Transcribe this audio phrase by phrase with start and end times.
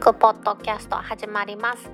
[0.00, 1.90] クポッドキャスト始まります。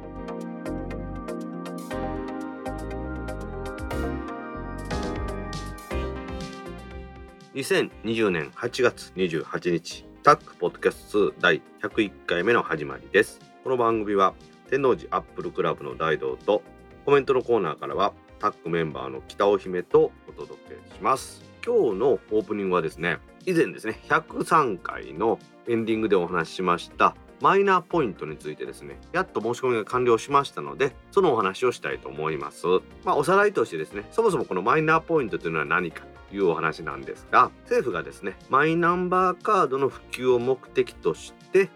[7.56, 13.40] 2020年8月28日タックポッドキャスト2第101回目の始まりです。
[13.64, 14.34] この番組は
[14.70, 16.62] 天王寺アップルクラブの大道と
[17.04, 21.42] コメントのコーナーからはタックメンバーの北尾姫とお届けします。
[21.66, 28.98] 今日のオープニングはですね以前ですね103回のエンディングでお話ししましたマイナーポイントについてですね。
[29.12, 32.66] やっと申し込みが完了しましたのでそのお話をしたいと思います。
[33.04, 41.68] まあおさらいとしてですねそもそもこのマイナーポイントというのは何かというお話なんですが政府がですねマイナンバーカードの普及を目的として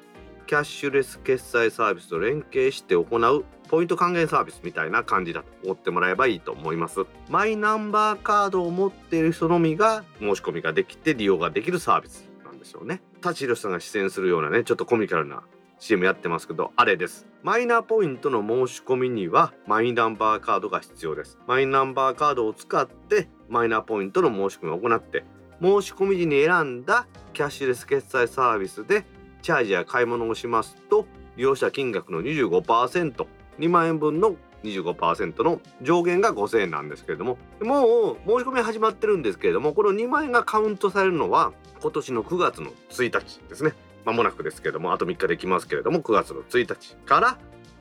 [0.47, 7.07] キャッシュレス決済サービスと連携して行うポイント還元サービスみたいな感じだと思ってもらえばいいと思います。
[7.29, 12.30] マイナンバーカードを持っている人のみが申し込みができて利用ができるサービス。
[12.61, 13.03] ですよね。
[13.21, 15.43] 舘ひろしさんが出演するようなねちょっとコミカルな
[15.81, 17.27] CM やってますけどあれです。
[17.43, 21.39] マイナポイントの申し込みにはマイナンバーカードが必要です。
[21.49, 25.25] マイナンバーカードを使ってマイナポイントの申し込みを行って
[25.61, 29.05] 申し込み時に選んだキャッシュレス決済サービスで
[29.43, 37.39] チャージや買い物をしますと利用者金額の 25%2 万円分の25%の上限が5000円なんですけれども。
[37.63, 43.73] もう申し込み始まってるんですけれどもこの2万円がカウントされるのは今年の9月の1日ですね。
[44.05, 47.39] 間もなくですけれどもあと3日できますけれども9月の1日から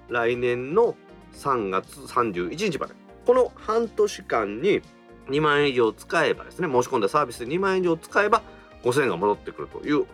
[0.09, 0.95] 来年の
[1.33, 2.93] 3月31日まで。
[3.25, 4.81] この半年間に
[5.29, 8.41] 2万円以上使えばですね申し込んだサービスで2万円以上使えば
[8.83, 10.07] 5000円が戻ってくるという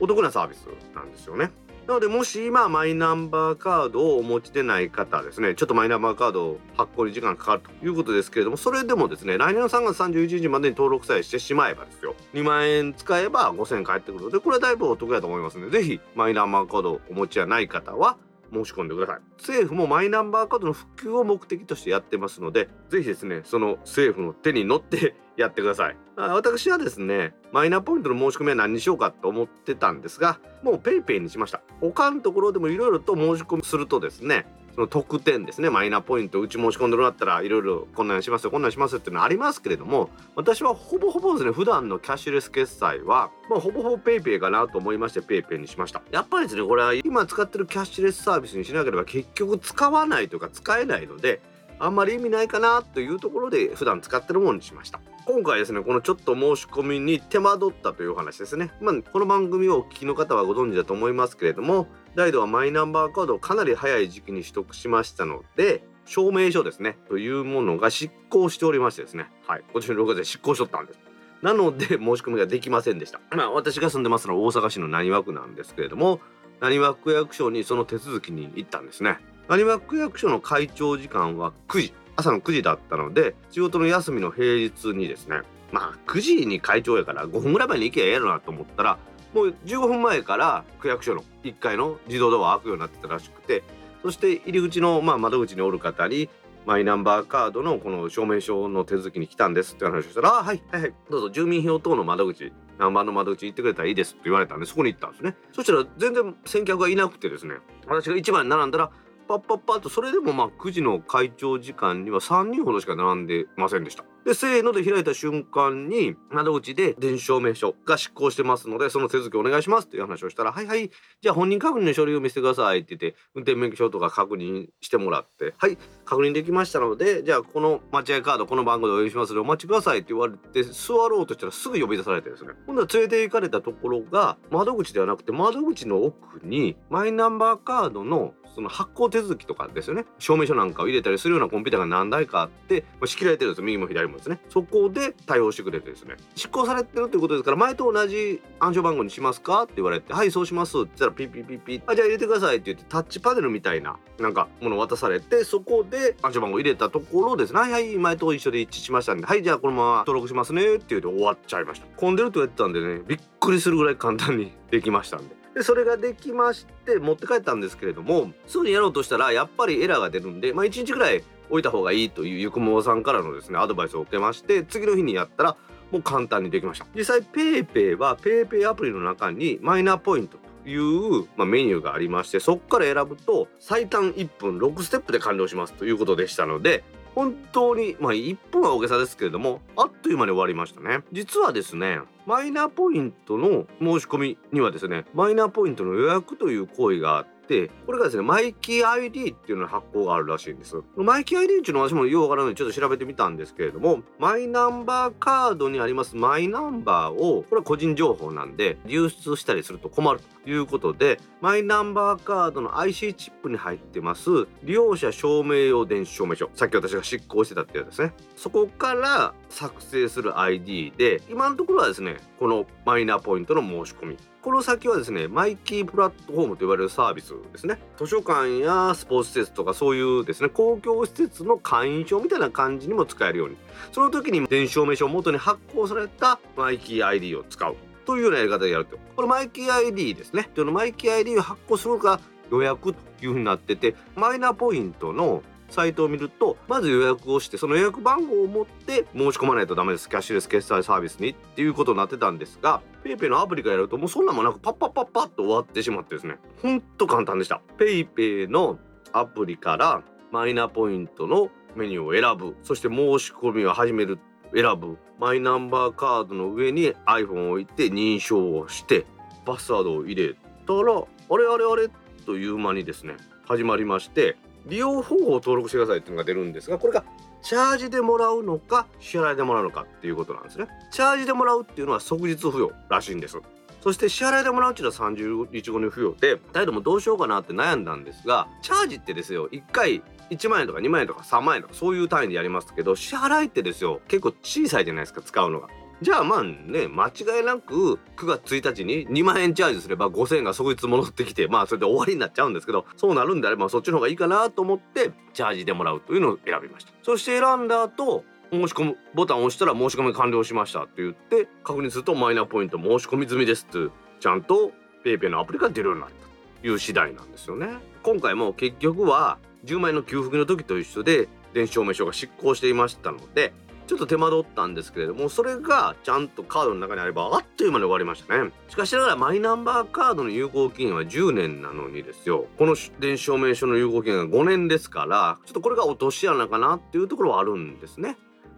[0.00, 1.50] お得なサービスなんですよね。
[1.86, 12.14] なのでもし今マイナンバーカードをお持ちでない方ですねちょっとマイナンバーカード発行に時間かかるということですけれどもそれでもですね来年の3月31日までに登録さえしてしまえばですよ。
[12.32, 18.16] 2万円使えば5000円返ってくるのでこれはだいぶお得だと思いますのでぜひマイナンバーカードをお持ちじゃない方は
[18.50, 19.20] 申し込んでください。
[19.38, 25.96] 政府もマイナンバーカードの普及を目的としてやってますのでぜひですねその政府の手に乗ってやってください。
[26.16, 31.60] 私はですねマイナポイントの申し込みは何にしようかと思ってたんですがもう PayPay にしました。
[31.80, 46.02] 他のところでもいろいろと申し込みするとですねその特典ですねマイナポイントうち申し込んでもらったらいろいろこんなんしますよこんなんしますよっていうのありますけれども私はほぼほぼですね普段のキャッシュレス決済は、まあ、ほぼほぼ PayPay かなと思いまして PayPay にしました。
[46.10, 51.40] やっぱりですねこれは今使ってるキャッシュレスサービスにしなければ結局使わないというか使えないので
[51.78, 55.00] あんまり意味ないかなというところで普段使ってるものにしました。
[55.26, 58.70] 今回ですねこのちょっと申し込みに手間取ったというお話ですね。
[58.80, 69.30] まあこの番組をお聞きの方はご存知だと思いますけれどもライドはマイナンバーカードをかなり早い時期に取得しましたので証明書ですねというものが執行しておりましてですね。
[69.46, 69.62] はい。
[69.72, 70.98] 今年の6月で執行しとったんです。
[71.42, 73.20] なので申し込みができませんでした。
[73.30, 76.20] まあ私が住んでますのは大阪市の浪速区なんですけれども
[76.60, 79.18] 浪速区役所にその手続きに行ったんですね。
[79.48, 88.98] 浪速区役所の会長時間は9時朝の9時だったので仕事の休みの平日にですねまあ9時に会長やから5分ぐらい前に行けばええやろなと思ったら
[89.34, 93.62] もう15分前から区役所の1階の自動ドア開くようになってたらしくて
[94.02, 96.28] そして入り口のまあ窓口におる方に
[96.66, 105.36] マイナンバーカードのこの証明書の手続きに来たんですって話をしたら「あはいはいはいどうぞ住民票等の窓口何番の窓口行ってくれたらいいです」って言われたんでそこに行ったんですね。
[105.52, 107.56] そしたら全然先客がいなくてですね
[107.86, 108.90] 私が1番に並んだら
[109.26, 114.04] パッパッパッとそれでもまあ9時の会長時間には3人ほどしか並んでませんでした。
[114.24, 120.90] でせーので開いた瞬間に窓口で電子証明書が執行してますのでその手続きお願いしますっていう話をしたら「はいはい
[121.20, 125.76] じゃあ本人確認の書類を見せてください」って言って運転免許証とか確認してもらって「はい
[126.06, 140.04] 確認できましたのでじゃあこの待合カードこの番号でお呼びしますのでお待ちください」って言われて座ろうとしたらすぐ呼び出されてですね今度は連れて行かれたところが窓口ではなくて窓口の奥にマイナンバーカードのその発行手続きとかですよね。
[140.18, 144.40] 証明書なんかを入れたりするようなコンピューターが何台かあってま、仕切られてるんです右も左もですね。
[144.48, 146.14] そこで対応してくれてですね。
[146.34, 157.60] 執行されてるということですから前と同じ暗証番号にしますかって言われてはいそうしますって言ったらピッピッピッピッあじゃあ入れてくださいって言ってタッチパネルみたいななんかもの渡されてそこで暗証番号入れたところですね。
[157.60, 161.86] はいはい前と一緒で一致しましたんではいじゃあこのまま登録しますねって言うと終わっちゃいました。
[161.96, 165.43] 混んでると言ってたんでねびっくりするぐらい簡単にできましたんで。
[165.54, 175.56] でそれができまして持って帰ったんですけれどもすぐにやろうとしたらやっぱりエラーが出るんで、まあ、1日ぐらい置いた方がいいというゆくもさんからのですねアドバイスを受けまして次の日にやったら
[175.92, 176.86] もう簡単にできました。
[176.96, 186.82] 実際 PayPay は PayPay アプリの中にマイナーポイントという、まあ、メニューがありましてそこから選ぶと最短1分6ステップで完了しますということでしたので
[187.14, 191.04] 本当にまあ1分は大げさですけれどもあっという間に終わりましたね。
[191.12, 200.76] 実はですねマイナポイントの申し込みにはですねマイナポイントの予約という行為があっってこれがですねマイキー ID っていうの発行があるらしいんです。
[200.96, 202.44] マイキー ID っていうのは私もようわからない。
[202.44, 214.30] のでちょっと調べてみたんですけれどもマイナンバーカードにありますマイナンバーをこれは個人情報なんで流出したりすると困るということでマイナンバーカードの IC チップに入ってます
[214.62, 216.50] 利用者証明用電子証明書。
[216.54, 218.12] さっき私が執行してたってやつですね。
[218.36, 224.16] そこから作成する ID で今のところはですねこのマイナポイントの申し込み。
[224.44, 227.78] この先はですねマイキープラットフォームと言われるサービスですね。
[227.96, 233.56] 図書館やスポーツ施設とかそういうですね公共施設の会員証みたいな感じにも使えるように。
[233.90, 237.74] その時に電子証明書を元に発行されたマイキー ID を使う
[238.04, 238.98] というようなやり方でやると。
[239.16, 240.50] これマイキー ID ですね。
[240.54, 242.20] このマイキー ID を発行するのが
[242.50, 245.42] 予約というふうになっててマイナポイントの
[245.74, 250.08] サイトを見るとまず予約をしてその予約番号を持って申し込まないとダメです。
[250.08, 256.38] キャッシュレス決済サービスにっていうことになってたんですが PayPay のアプリからやるともうそんなもなくパッパッパッパッと終わってしまってですね。
[256.62, 257.60] ほんと簡単でした。
[257.78, 258.78] PayPay の
[259.12, 262.56] アプリからマイナポイントのメニューを選ぶ。
[262.62, 264.18] そして申し込みを始める
[264.54, 264.96] 選ぶ。
[265.18, 269.06] マイナンバーカードの上に iPhone を置いて認証をして
[269.44, 270.34] パスワードを入れ
[270.66, 270.92] たら
[271.30, 271.88] あれあれあれ
[272.26, 273.14] という間にですね
[273.46, 274.36] 始まりまして
[274.66, 277.04] 利用方法を登録してくださいっていうのが出るんですがこれが
[277.42, 280.66] チャージでもらうのか支払いでもらうのかっていうことなんですね。
[280.90, 283.38] チャージでもらうっていうのは即日付与らしいんです。
[283.82, 295.68] そして支払いでもらうっていうのは30日後に付与で態度もどうしようかなって悩んだんですがチャージってですよ1回1万円とか2万円とか3万円とかそういう単位でやりますけど支払いってですよ結構小さいじゃないですか使うのが。
[296.02, 306.92] じゃあまあね間違いなく9月1日に2万円チャージすれば5000円が即日戻ってきてまあそれで終わりになっちゃうんですけどそうなるんであればそっちの方がいいかなと思ってチャージでもらうというのを選びました。
[307.02, 314.72] そして選んだ後申し込むボタンを押したら申し込み完了しましたって言って確認するとマイナポイント申し込み済みですってちゃんと
[315.04, 316.24] PayPay のアプリが出るようになった。
[316.60, 317.68] という次第なんですよね。
[318.02, 323.52] 今回も結局は10万円の給付金の時と一緒で電子証明書が失効していましたので
[323.86, 328.50] ちょっと手間取ったんですけれどもそれがちゃんとカードの中にあればあっという間に終わりましたね。
[328.68, 332.46] しかしながらマイナンバーカードの有効期限は10年なのにですよ。
[332.58, 338.16] この電子証明書の有効期限が5年ですからちょっとこれが落とし穴かなっていうところはあるんですね。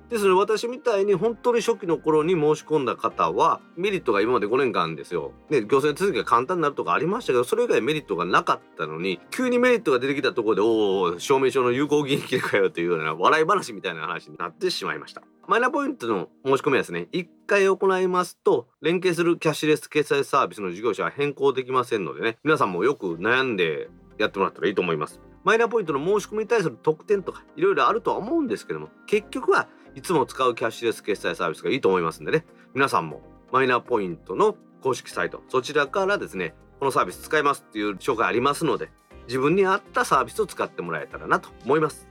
[0.09, 5.33] ですので私みたいに本当に初期の頃に申し込んだ方はメリットが今まで5年間ですよ。
[5.51, 15.23] ね、行政続きが簡単になるとかありましたけどそれ以外メリットがなかったのに急にメリットが出てきたところでおお証明書の有効期限切れかよというような笑い話みたいな話になってしまいました。
[15.49, 23.89] マイナポイントの申し込みはですね1回行いますと連携するキャッシュレス決済サービスの事業者は変更できませんのでね皆さんもよく悩んで
[24.19, 25.21] やってもらったらいいと思います。
[25.45, 32.45] マイナポイントの申し込みに対する特典とかいろいろあるとは思うんですけども結局はいつも使うキャッシュレス決済サービスがいいと思いますんでね。
[32.75, 38.91] 皆さんもマイナポイントの公式サイトそちらからですねこのサービス使いますっていう紹介ありますので
[39.27, 42.07] 自分に合ったサービスを使ってもらえたらなと思います。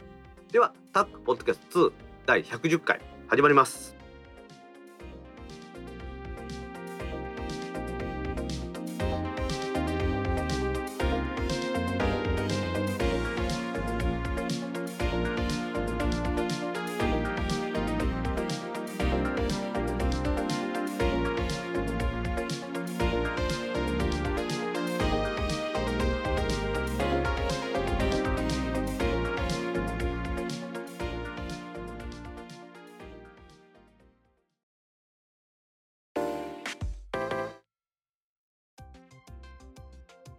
[0.51, 1.93] ではタックポッドキャスト2
[2.25, 3.94] 第110回始まります。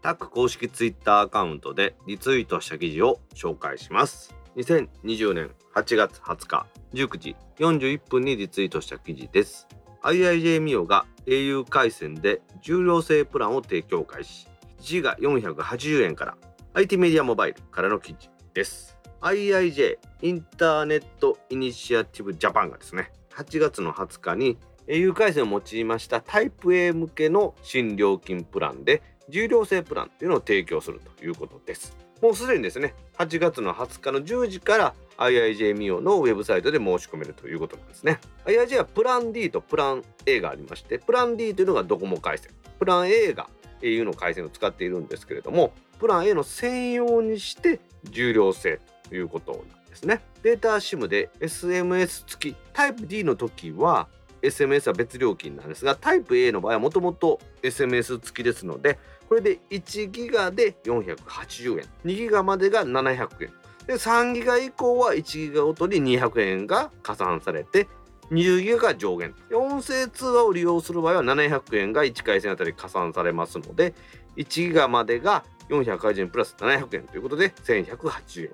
[0.07, 4.33] タック公式ツイッターアカウントでリツイートした記事を紹介します。
[4.55, 9.67] 2020年8月20日19時41分にリツイートした記事です。
[10.05, 14.47] IIJ ミオが au 回線で重量制プランを提供開始。
[14.81, 16.37] 1が480円から
[16.75, 18.97] IT メディアモバイルからの記事です。
[19.23, 31.97] IIJ インターネットイニシアティブジャパンがですね8月の20日に au 回線を用いましたタイプ A 向けの新料金プランで重量制プランっていうのを提供するということです。
[32.23, 38.21] もうすでにですね、8月の20日の10時から IIJ ミオのウェブサイトで申し込めるということなんですね。
[38.47, 43.49] IIJ はプラン D とプラン A がありまして、プラン D というのがドコモ回線、プラン A が
[43.83, 50.23] au の回線を使っているんですけれども、プラン A の専用にして重量制ということなんですね。
[50.43, 54.09] データ SIM で SMS 付きタイプ D の時は
[54.43, 63.53] SMS は別料金なんですがタイプ A の場合はもともと SMS 付きですのでこれで1ギガで480円2ギガまでが700円
[63.87, 67.89] で3ギガ以降は1ギガごとに200円が加算されて
[68.31, 69.35] 20ギガが上限。
[69.55, 73.95] 音声通話を利用する場合は700円が1回線あたり加算されますので
[74.37, 78.51] 1ギガまでが480円プラス700円ということで1180円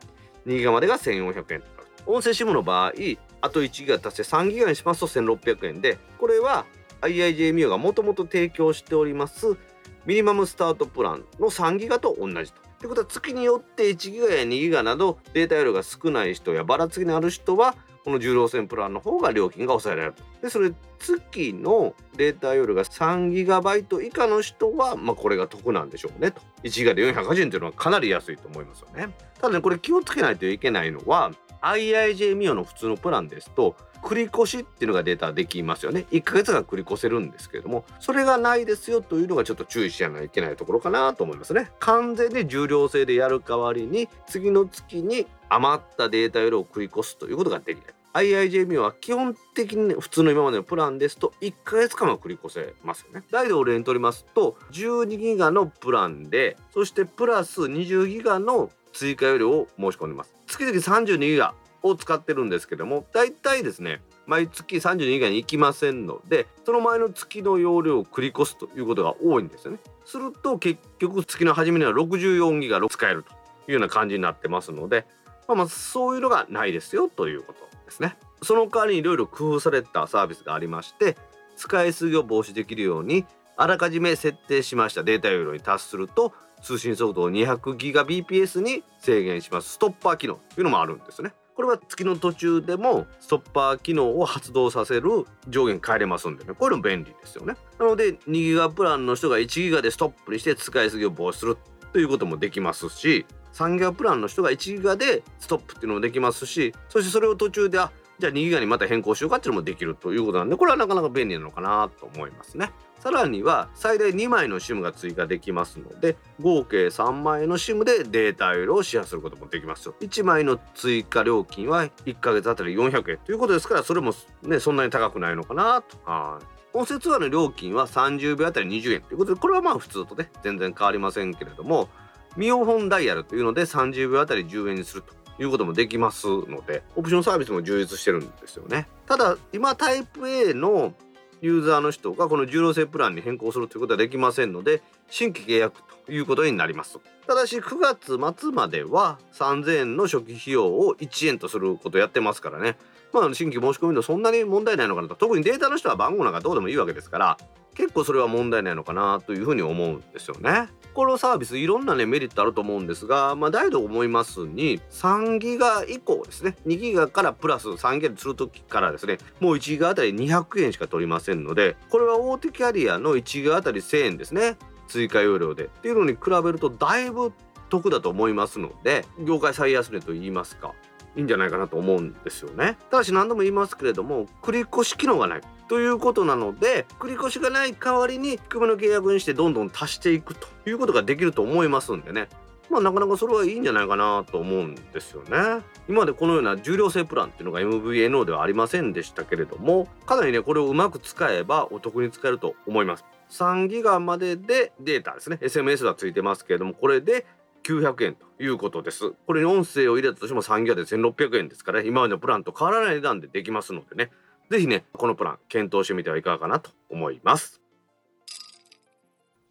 [0.47, 1.63] 2ギガまでが1400円
[2.07, 2.93] 音声 SIM の場合
[3.41, 6.67] あと1ギガ足して3ギガにしますと1600円でこれは
[7.01, 9.57] IIJ ミオがもともと提供しております
[10.05, 12.61] ミニマムスタートプランの3ギガと同じと。
[12.79, 20.25] ということは月によって1ギガや2ギガなどデータ容量が少ない人やばらつきのある人はこの重量線プランの方が料金が抑えられると。
[20.43, 26.43] でそれ月のデータ容量が3ギガバイト以下の人は、まあ、これが得なんでしょうねと。
[26.65, 29.15] 1ギガで480円というのはかなり安いと思いますよね。
[29.41, 31.31] ただねこれ気をつけないといけないのは
[31.63, 53.25] IIJ ミオの普通のプランですと繰り越しっていうのがデータできますよね1ヶ月が繰り越せるんですけれどもそれがないですよというのがちょっと注意しないといけないところかなと思いますね完全に重量制でやる代わりに次の月に余ったデータよりを繰り越すということができない IIJMU は基本的に、ね、普通の今までのプランですと1ヶ月間は繰り越せますよね。
[53.31, 60.42] 大でを例にとりますと12ギガのプランでそしてプラス20ギガの追加容量を申し込んでます。
[60.53, 69.79] 月々32ギガを使ってるんですけどもだいたいですね毎月32以外に行きませんのでその前の月の容量を繰り越すということが多いんですよね。
[70.05, 73.35] すると結局月の初めには64ギガ使えるとい
[73.71, 75.07] うような感じになってますので、
[75.49, 78.17] まあ、まあそういうのがないですよということですね。
[78.43, 81.17] その代わりにいろいろ工夫されたサービスがありまして
[81.57, 83.25] 使いすぎを防止できるように
[83.57, 86.33] あらかじめ設定しましたデータ容量に達すると
[86.63, 89.73] 通信速度を 200GBps に制限します。
[89.73, 91.33] ストッパー機能というのもあるんですね。
[91.55, 96.55] これは月の途中でもストッパー機能を発動させる上限変えれますんでね。
[96.55, 97.57] これも便利ですよね。
[97.79, 101.59] なので2ギガプランの人が1ギガでストップにして使いすぎを防止する
[101.93, 107.93] ということもできますし3ギガプランの人が1ギガでストップっていうのもできますしそしてそれを途中であ
[108.23, 112.71] じゃあ2ギガにまた変更しようかっていうのもできるということなんでこれはなかなか便利なのかなと思いますね。
[113.01, 119.97] さらには最大2枚の SIM が追加できますので合計3枚の SIM でデータ容量をシェアすることもできますよ。
[120.01, 125.99] 1枚の追加料金は1ヶ月あたり400円ということですからそれもねそんなに高くないのかなと。
[126.09, 126.45] はい。
[126.75, 131.89] 音声通話の料金は30秒あたり20円ということでこれはまあ普通とね全然変わりませんけれども
[132.37, 135.22] ミオフォンダイヤルというので30秒あたり10円にすると。
[135.39, 138.87] いうこともできますのでオプションサービスも充実してるんですよね。
[139.07, 140.95] ただ今タイプ A の
[141.41, 147.01] ユーザーの人がこの重量制プランに変更するということはできませんので新規契約ということになります。
[147.27, 152.77] ただし9月末までは3000円の初期費用を1円とすることやってますからね。
[153.13, 155.17] まあ新規申し込みのそんなに問題ないのかなと。
[155.17, 157.39] 特にデータの人は番号なんかどうでもいいわけですから
[157.75, 160.69] 結構それは問題ないのかなというふうに思うんですよね。
[160.95, 166.57] このサービスいろんなねメリットあると思うんですが、まあ、大度思いますに3ギガ以降ですね。
[166.67, 174.57] 2ギガからプラス3ギガにする時からですねもう1ギガあたり200円しか取りませんのでこれは大手キャリアの1ギガあたり1000円ですね。
[174.89, 175.65] 追加容量で。
[175.65, 177.33] っていうのに比べるとだいぶ
[177.71, 180.75] 得だと思いますので業界最安値と言いますか
[181.17, 182.77] いいんじゃないかなと思うんですよね。
[182.91, 185.41] ただし何度も言いますけれども繰り越し機能がない。
[185.73, 192.29] ということなので繰越がない代わりに低めの契約にしてどんどん足していくということができると思いますんでね。
[192.69, 195.65] まあなかなかそれはいいんじゃないかなと思うんですよね。
[195.89, 203.07] 今までこのような重量制プランっていうのが MVNO ではありませんでしたけれどもかなりねこれをうまく使えばお得に使えると思います。
[203.31, 205.39] 3ギガまででデータですね。
[205.41, 207.25] SMS はついてますけれどもこれで
[207.63, 209.13] 900円ということです。
[209.27, 214.11] これに音声を入れたとしても3ギガで1600円ですから、今までのプランと変わらない値段でできますのでね、
[214.53, 217.63] ぜひね、このプラン検討してみてはいかがかなと思います。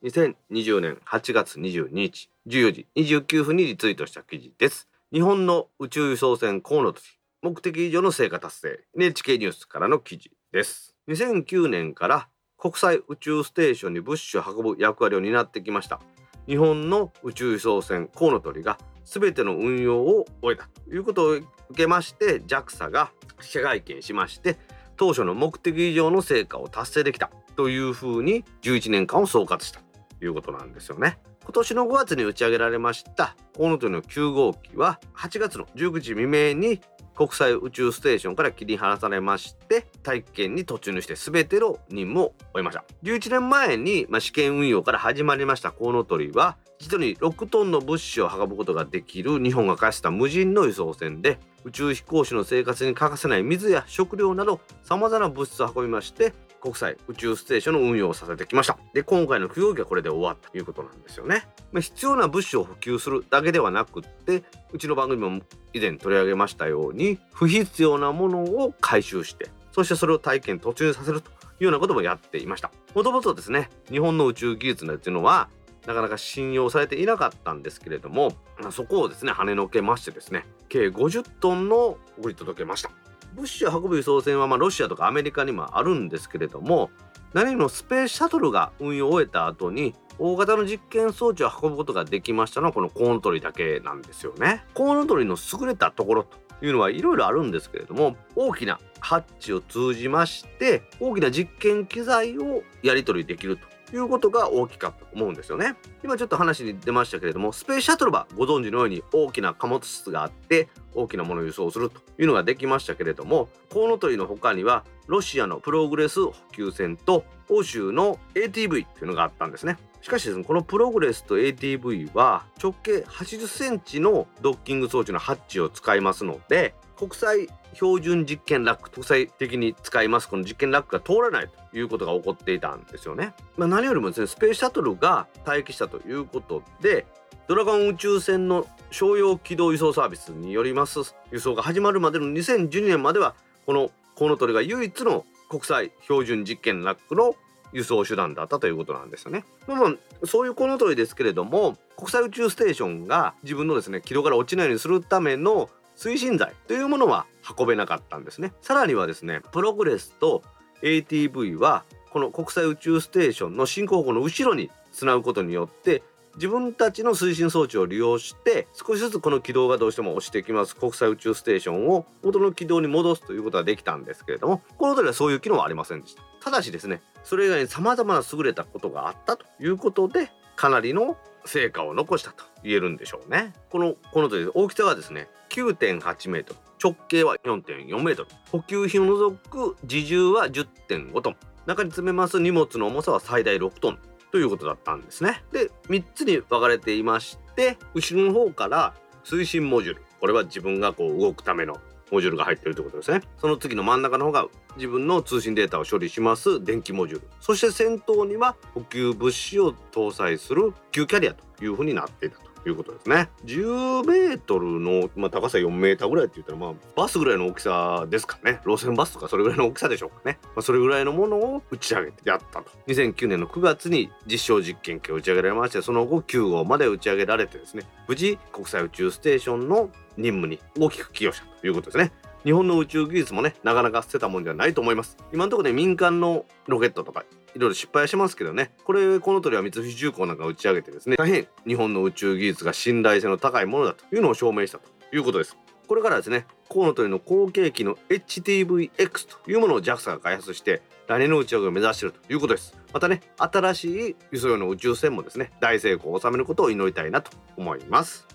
[0.03, 4.87] 2020年8月22日14時29分にリツイートした記事です。
[5.11, 7.05] 日本の宇宙輸送船コウノトリ
[7.41, 10.95] 目的以上の成果達成 NHK ニュースからの記事です。
[11.07, 12.27] 2009年から
[12.59, 15.99] 国際宇宙ステーションに物資を運ぶ役割を担ってきました。
[16.45, 24.59] 日本の宇宙輸送船コウノトリが全ての運用を終えたということを受けまして JAXA が記者会見しまして
[25.01, 29.79] 当初の目的以上の成果を達成できたというふうに11年間を総括した
[30.19, 31.17] ということなんですよね。
[31.43, 36.81] 今年の5月に打ち上げられましたコウノトリの9号機は8月の19時未明に
[37.21, 42.83] 国際宇宙ステーションから切り離されまして大気圏に突入して全ての任務を終えました。
[43.03, 58.77] 11年前に、まあ、試験運用から始まりましたコウノトリは一度に6トンの物資を運ぶことができる日本が課した無人の輸送船で宇宙飛行士の生活に欠かせない水や食料などさまざまな物質を運びまして国際宇宙ステーションの運用をさせてきました。
[58.93, 65.41] で今回の不要機はこれで終わったということなんですよね、まあ、必要な物資を補給するだけではなくってうちの番組も
[65.73, 72.71] 以前取り上げましたように不必要なものを回収してそしてそれを体験途中させるというようなこともやっていました。
[72.93, 75.49] もともとですね日本の宇宙技術っていうのは
[75.87, 78.33] なかなか信用されていなかったんですけれども
[78.71, 82.91] そこをですね跳ねのけましてですね計50トンの送り届けました。
[83.35, 86.89] 物資を運ぶ輸送船はまロシアとかアメリカにもあるんですけれども
[87.33, 94.63] 何のスペースシャトルが運用を終えた後に大型の実験装置を運ぶことができましたのはこのコウノトリだけなんですよね。
[94.73, 103.63] コウノトリの優れたところというのはいろいろあるんですけれども大きなハッチを通じまして大きな実験機材をやり取りできると
[103.95, 105.75] いうことが大きかったと思うんですよね。
[106.03, 119.77] 今ちょっと話に出ましたけれどもスペースシャトルはご存知のように大きな貨物室があって大きなものを輸送するというのができましたけれどもコウノトリの他にはロシアのプログレス補給船と欧州の ATV というのがあったんですね。
[120.01, 133.33] しかしですねこのプログレスと ATV は直径80センチのドッキング装置のハッチを使いますので国際標準実験ラック国際的に使いますこの実験ラックが通らないということが起こっていたんですよね。
[133.57, 137.07] まあ、何よりもですねスペースシャトルが待機したということで
[137.47, 143.33] ドラゴン宇宙船の商用軌道輸送サービスによります輸送が始まるまでの2012年までは
[143.65, 147.33] このコウノトリが唯一の国際標準実験ラックの
[147.73, 149.43] 輸送手段だったということなんですよね。
[149.65, 155.69] まあ、そういうコウノトリですけれども国際宇宙ステーションが自分のですね軌道から落ちないようにするための
[156.01, 157.27] 推進剤というものは
[157.59, 158.53] 運べなかったんですね。
[158.63, 160.41] さらにはですねプログレスと
[160.81, 166.01] ATV はこの国際宇宙ステーションの進行方向の後ろにつなぐことによって
[166.37, 170.75] 自分たちの推進装置を利用して少しずつこの軌道がどうしても落ちてきます。
[170.75, 176.23] 国際宇宙ステーションを元の軌道に戻すということができたんですけれどもこの辺りはそういう機能はありませんでした。
[176.41, 181.15] ただしですねそれ以外に様々な優れたことがあったということでかなりの
[181.45, 183.53] 成果を残したと言えるんでしょうね。
[183.69, 193.99] このこのと大きさはですね9.8メートル直径は4.4メートル補給品を除く自重は10.5トン中に詰めます荷物の重さは最大6トン
[194.31, 195.43] ということだったんですね。
[195.51, 201.77] で3つに分かれていまして後ろの方から推進モジュールこれは自分がこう動くための
[202.11, 203.21] モジュールが入っているということですね。
[203.37, 207.27] その次の真ん中の方が自分の通信データを処理します電気モジュール。
[207.39, 212.50] そして先頭には補給物資を搭載する急キャリアというふうになっていたと。
[212.69, 213.29] いうことですね。
[213.45, 218.59] 10メートルの、まあ、高さ4メーターぐらいって言ったら、まあ、バスぐらいの大きさですかね。
[218.65, 222.71] 路線バスとかそれぐらいの大きさでしょうかね、まあ、それぐらいのものを打ち上げてやったと。
[222.87, 232.11] 2009年の9月に実証実験機を打ち上げられましてその後9号まで打ち上げられてですね無事国際宇宙ステーションの任務に大きく寄与したということですね。
[232.43, 235.17] 日本の宇宙技術もねなかなか捨てたもんじゃないと思います。
[235.31, 237.23] 今のところね民間のロケットとか
[237.55, 238.71] いろいろ失敗しますけどね。
[238.83, 245.57] これこの鳥は三菱重工なんか打ち上げてですね大変日本の宇宙技術が信頼性の高いものだというのを証明したということです。
[245.87, 252.77] これからですねコウノトリの後継機の HTVX というものを JAXA が開発して来年の打ち上げを目指しているということです。
[252.93, 258.25] またね新しい輸送用の宇宙船もですね大成功を収めることを祈りたいなと思います。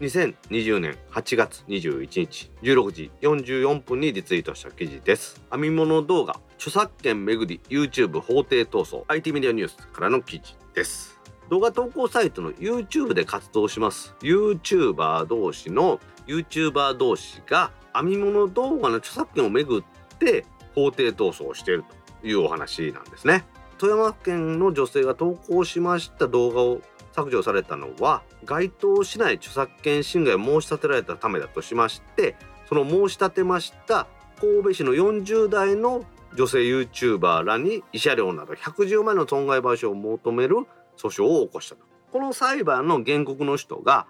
[0.00, 5.42] 2020年8月21日16時44分にリツイートした記事です。
[5.50, 6.40] 編み物動画。
[6.58, 11.18] 著作権めぐり YouTube 法廷闘争 IT メディアニュースからの記事です。
[11.48, 14.14] 動画投稿サイトの YouTube で活動します。
[14.20, 19.82] YouTuber 同士の YouTuber 同士が編み物動画の著作権をめぐっ
[20.18, 20.44] て
[20.74, 21.84] 法廷闘争をしている
[22.20, 23.44] というお話なんですね。
[23.78, 26.80] 富山県の女性が投稿しました動画を
[27.12, 32.36] 削除されたのは該当しない著作権侵害を申し立てられたためだとしまして
[32.68, 34.08] その申し立てました
[34.40, 40.56] 神戸市の40代の女性 YouTuber らに慰謝料など110万円の損害賠償を求める
[40.96, 41.82] 訴訟を起こしたと。
[42.12, 44.06] この裁判の原告の人が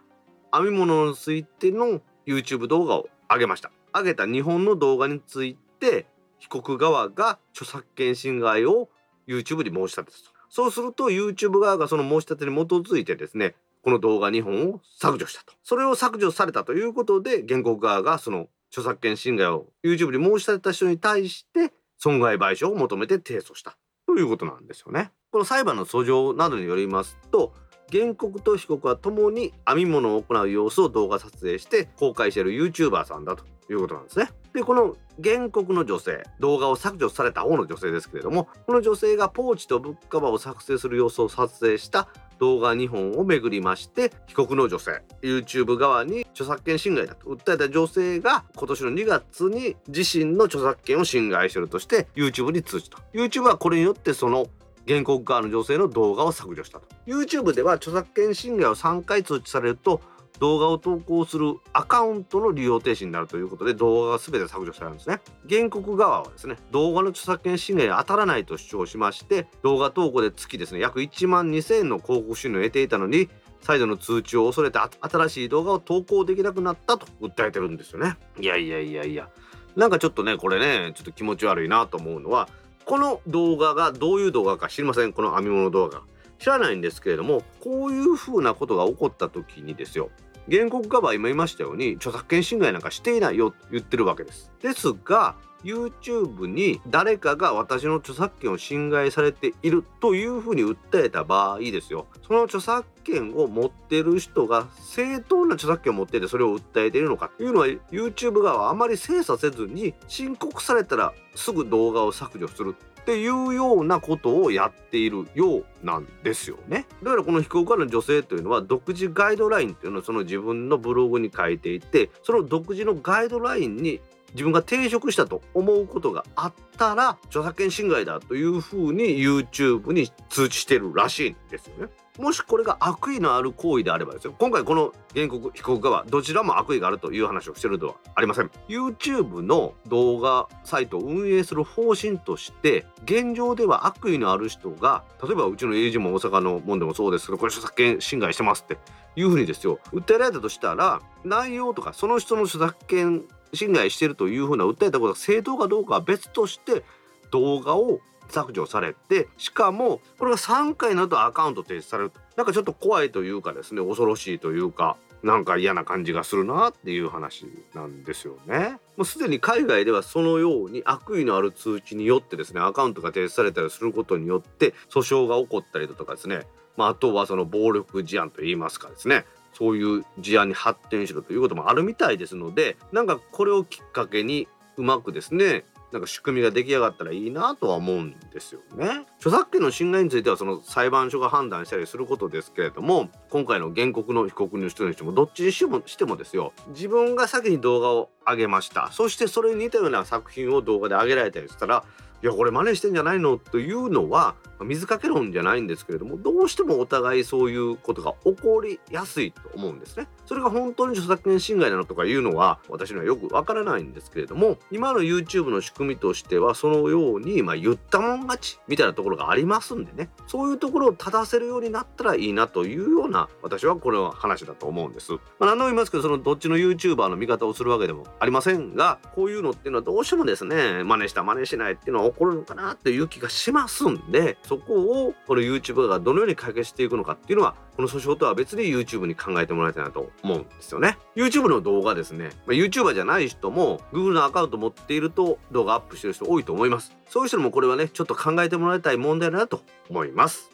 [0.53, 3.71] 編み物についての YouTube 動画を上げました。
[3.95, 6.07] 上げた日本の動画について
[6.39, 8.89] 被告側が著作権侵害を
[9.27, 10.39] YouTube に申し立てたと。
[10.51, 15.53] そうすると YouTube 側がその申し立てに基づいてですねこの動画2本を削除したと。
[15.63, 25.13] それを削除されたということで原告側がその著作権侵害を YouTube に申し立てた人に対して損害賠償を求めて提訴したということなんですよね。
[25.31, 27.53] この裁判の訴状などによりますと
[27.93, 34.29] 原告と被告は共に編み物を行う様子を動画撮影して公開している YouTuber さんだということなんですね。
[34.55, 47.29] でこの原告の女性動画を削除された方の女性ですけれどもこの女性がポーチとブッカバーを作成する様子を撮影した動画2本をめぐりまして被告の女性 YouTube 側に著作権侵害だと。
[47.29, 52.98] 訴えた女性が今年の2月に自身の著作権を侵害してるとして YouTube に通知と。
[53.12, 54.46] YouTube はこれによってその
[54.87, 56.87] 原告側の女性の動画を削除したと。
[57.07, 60.01] YouTube では著作権侵害を3回通知されると
[60.38, 65.20] 動画を投稿するアカウントの利用停止になるということで動画が全て削除されるんですね。
[65.48, 73.29] 原告側はですね動画の著作権侵害に当たらないと主張しまして動画投稿で月ですね約1万2000円の広告収入を得ていたのに
[73.61, 78.16] 再度の通知を恐れて新しい動画を投稿できなくなったと訴えてるんですよね。
[78.38, 79.29] いやいやいやいや。
[79.74, 82.48] なんかちょっとねこれねちょっと気持ち悪いなと思うのは
[82.85, 85.12] この動画がどういう動画か知りません？
[85.12, 86.03] この編み物動画。
[86.38, 90.09] 知らないんですけれどもこういうふうなことが起こった時にですよ。
[90.51, 94.51] 原告側は今言いましたように著作権侵害なんかしていないよと言ってるわけです。
[94.61, 102.07] ですが YouTube に誰かが私の著作権を侵害されているというふうに訴えた場合ですよ。
[102.27, 112.77] その著作権を持ってる人が正当な著作権を持っててそれを訴えているのかというのは YouTube 側はあまり精査せずに申告されたらすぐ動画を削除する。
[113.09, 116.85] っていうようなことをやっているようなんですよね。
[117.03, 131.88] だからこの非公開の女性というのは独自ガイドラインっていうのをその自分のブログに書いていてその独自のガイドラインに自分が抵触したと思うことがあったら著作権侵害だというふうに YouTube に通知してるらしいんですよね。
[132.19, 134.35] もしこれが悪意のある行為であればですよ。
[134.39, 138.51] 今回この原告被告側どちらも悪意があるという話をしてるではありません。
[138.69, 148.79] YouTube の動画サイトを運営する方針として現状では悪意のある人が例えばうちの友人も大阪のもんでもそうですけどこれ著作権侵害してますって
[149.15, 149.79] いうふうにですよ。
[149.93, 156.85] 訴えられたとしたら内容とかその人の著作権侵害してるというふうな訴えたことが正当かどうかは別として
[157.31, 168.79] 動画を削除されてしかもこれが3回になるとアカウント停止されるなんかちょっと怖いというかですね恐ろしいというかなんか嫌な感じがするなっていう話なんですよね。
[168.97, 176.43] もうすでに海外ではそのように悪意のある通知によってですねアカウントが停止されたりすることによって訴訟が起こったりだとかですね、
[176.77, 189.07] まあ、あとはその暴力事案といいますかですねそういう事案に発展しろということもあるみたいですのでなんかこれをきっかけにうまくですねなんか仕組みが出来上がったらいいなとは思うんですよね。
[189.18, 201.85] 著作権の侵害についてはその裁判所が判断したりすることですけれども今回の原告の被告の人にしてもどっちにしてもしてもですよ自分が先に動画を上げましたそしてそれに似たような作品を動画で上げられたりしたら
[202.23, 203.39] いやこれ真似してんじゃないの？
[203.39, 210.09] というのは水かけ論じゃないんですけれどもどうしてもお互いそういうことが起こりやすいと思うんですね。
[210.27, 225.13] それが本当に著作権侵害なのとかいうのは私にはよくわからないんですけれども今の YouTube の仕組みとしてはそのように、まあ、言ったもん勝ちみたいなところがありますんでねそういうところを正せるようになったらいいなというような私はこれは話だと思うんです。
[225.13, 240.99] まあ、何度も言いますけどそのどっちの YouTuber の味方をするわけでもありませんがこういうのっていうのはどうしてもですね真似した真似しないっていうのは起こるのかなっていう気がしますんでそこをこの YouTuber がどのように解決していくのかっていうのはこの訴訟とは別に YouTube に考えてもらいたいなと思うんですよね。
[241.14, 246.97] YouTube の動画ですね、まあ、YouTuber じゃない人も Google のアカウント持っていると動画アップしてる人多いと思います。
[247.09, 250.51] そういう人もこれはねちょっと考えてもらいたい問題だなと思います。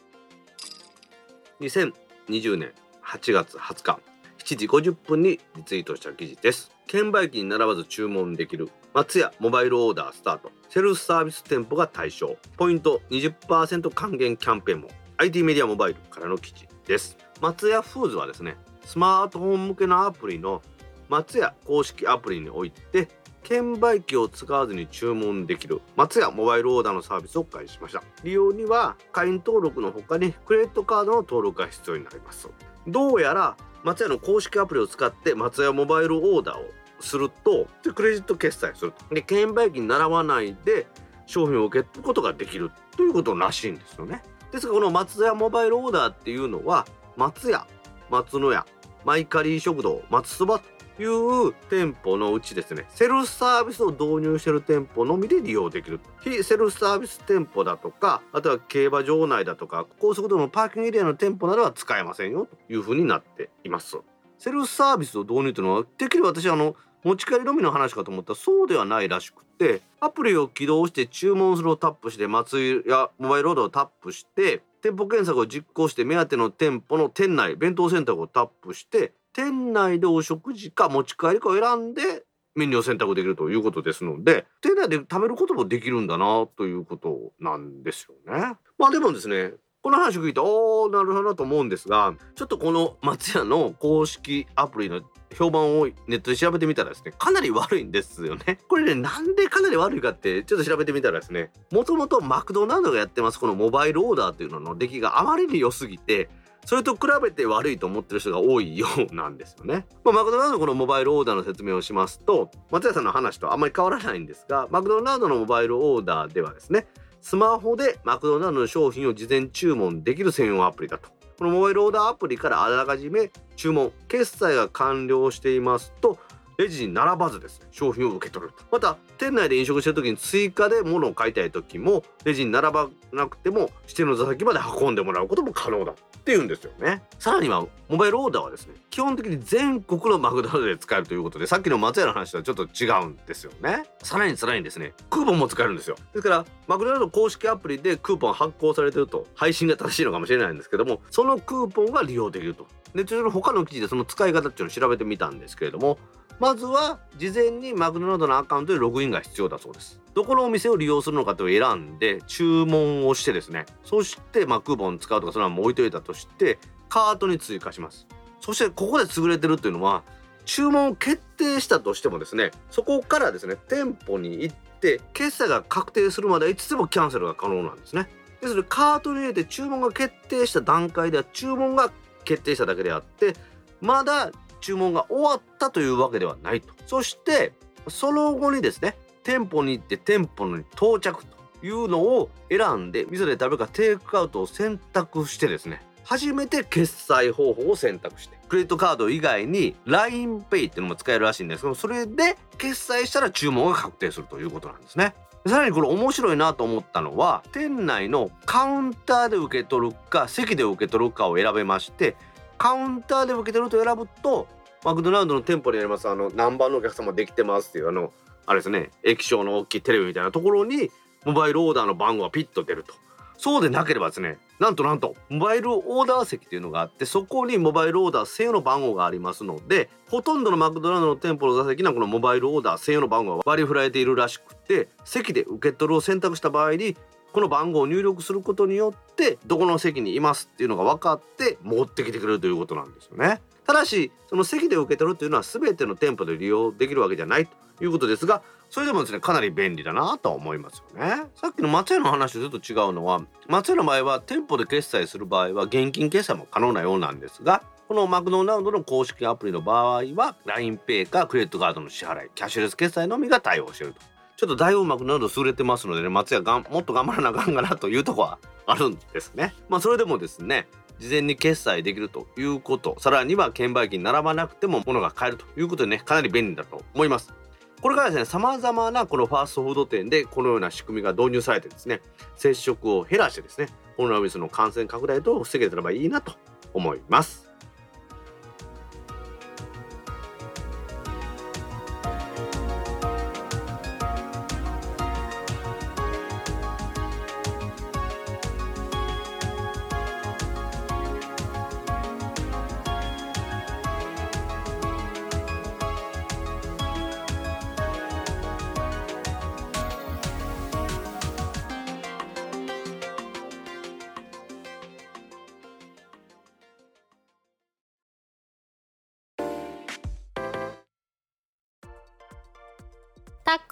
[1.61, 3.99] 2020年8月20日
[4.39, 6.71] 7時50分にリツイートした記事です。
[6.87, 10.53] 券売機に並ばず注文できる松屋モバイルオーダースタート。
[10.69, 12.37] セルフサービス店舗が対象。
[12.55, 14.87] ポイント20%還元キャンペーンも。
[15.17, 17.17] IT メディアモバイルからの記事です。
[17.41, 18.55] 松屋フーズはですね
[18.85, 20.61] スマートフォン向けのアプリの
[21.09, 23.09] 松屋公式アプリにおいて
[23.43, 28.01] 券売機を使わずに注文できる松屋モバイルオーダーのサービスを開始しました。
[28.23, 32.47] 利用には会員登録の他にクレジットカードの登録が必要になります。
[32.87, 39.13] どうやら松屋の公式アプリを使って松屋モバイルオーダーをするとでクレジット決済すると。
[39.13, 40.87] で券売機に並ばないで
[41.25, 44.23] 商品を受け取ることができるということらしいんですよね。
[44.51, 46.85] ですがこの松屋モバイルオーダーっていうのは
[47.17, 47.67] 松屋
[48.09, 48.65] 松野屋
[49.03, 55.99] マイカリー食堂松そばという店舗のうちですねセルフサービスを導入している店舗のみで利用できる。
[56.21, 63.97] 非セルフサービス店舗だとかあとは競馬場内だとか高速道路のパーキングエリアの店舗などは使えませんよというふうになっています。
[64.37, 82.23] セルフサービスを導入というのはできれば私あの持ち帰りのみの話かと思ったらそうではないらしくてアプリを起動して注文するをタップして松井やモバイルロードをタップして店舗検索を実行して目当ての店舗の店内弁当選択をタップして店内でお食事か持ち帰りかを選んで
[82.55, 88.55] メニューを選択できるということですので店内で食べることもできるんだなということなんですよね。
[88.77, 89.53] まあでもですね
[89.85, 95.03] この話を聞いておーなるほどなと思うんですがちょっとこの松屋の公式アプリの
[95.37, 106.29] 評判をネットで調べてみたらですねかなり悪いんですよねこれねなんでかなり悪いかってちょっと調べてみたらですねもともとマクドナルドがやってますこのモバイルオーダーっていうのの出来があまりに良すぎて
[106.65, 109.85] それと比べて悪いと思ってる人が多いようなんですよね。
[110.03, 116.87] まあ、マクドナルドのこのモバイルオーダーの説明をしますと松屋さんの話とあまり変わらないんですがマクドナルドのモバイルオーダーではですね
[117.25, 121.09] スマホでマクドナルドの商品を事前注文できる専用アプリだと。
[121.39, 126.19] このモバイルオーダーアプリからあらかじめ注文決済が完了していますと
[126.59, 127.61] レジに並ばずです。
[127.61, 128.63] ね商品を受け取ると。
[128.71, 137.03] また店内で飲食してる時に追加で物を買いたい時もレジに並ばなくても指定の座席まで運んでもらうことも可能だっていうんですよね。
[137.19, 143.85] さらにはモバイルオーダーはですね基本的に全国のマクドナルドで使えるということでさっきの松屋の話とはちょっと違うんですよね。
[144.01, 145.95] さらにさらにですねクーポンも使えるんですよ。
[146.13, 152.65] ですからマクドナルド公式アプリでクーポン発行されてると配信が正しいのかもしれないんですけどもそのクーポンが利用できると。
[152.95, 155.99] でちょっと他の記事でその使い方っていうのを調べてみたんですけれども
[156.39, 160.01] まずは事前にマクドナルドのアカウントでログインが必要だそうです。
[160.13, 163.65] どこのお店を利用するのかという選んで注文をしてですね。
[163.83, 168.07] そしてまあクーポン使うとかそのまま置いといたとしてカートに追加します。
[168.41, 170.03] そしてここで優れてるっていうのは
[170.45, 178.07] 注文を決定したとしてもですねそこからですね店舗に行って決済が確定するまでいつでもキャンセルが可能なんですね。
[178.41, 181.91] ですのでカートに入れて注文が決定した段階では注文が
[182.23, 183.33] 決定しただけであって
[183.81, 186.73] まだ注文が終わったというわけではないと。
[186.87, 187.53] そして
[187.87, 205.15] その後にですね店舗に行って店舗に到着というのを選んで店で食べるかテイクアウトを選択してですね初めて決済方法を選択してクレジットカード以外に LINEPay っていうのも使えるらしいんですけどそれで決済したら注文が確定するということなんですね。
[205.47, 212.15] さらにこれ面白いなと思ったのは店内のカウンターで受け取るか席で受け取るかを選べまして
[212.57, 214.47] カウンターで受け取ると選ぶと
[214.83, 218.13] マクドナルドの店舗にありますあの何番のお客様できてますっていうあの
[218.45, 220.89] あれですね液晶の大きいテレビみたいなところに
[221.25, 222.93] モバイルオーダーの番号がピッと出ると。
[223.37, 236.95] そうでなければですねなんとなんとモバイルオーダー席っていうのがあってそこにモバイルオーダー専用の番号がありますのでほとんどのマクドナルドの店舗の座席にはこのモバイルオーダー専用の番号が割り振られているらしくて席で受け取るを選択した場合に
[237.35, 243.41] この番号を入力することによってどこの席にいますっていうのが分かって持ってきてくれるということなんですよね。
[243.65, 269.53] ただしその席で受け取るというのは全ての店舗で利用できるわけじゃないということですがそれでもですねかなり便利だなとは思いますよねさっきの松屋の話とちょっと違うのは松屋の場合は店舗で決済する場合は現金決済も可能なようなんですがこのマクドナルドの公式アプリの場合は LINEPay かクレジットカードの支払いキャッシュレス決済のみが対応しているとちょっとだいぶマクドナルド優れてますのでね松屋がもっと頑張らなあかんかなというとこはあるんですね。
[269.69, 270.67] まあそれでもですね
[270.99, 277.33] 事前に決済できるということさらには券売機に並ばなくても物が買えるということでねかなり便利だと思います。
[277.81, 282.01] これからですね様々なこのファーストフード店でこのような仕組みが導入されてですね
[282.35, 286.33] 接触を減らしてですねコロナウイルスの感染拡大と防げたらばいいなと
[286.73, 287.44] 思います。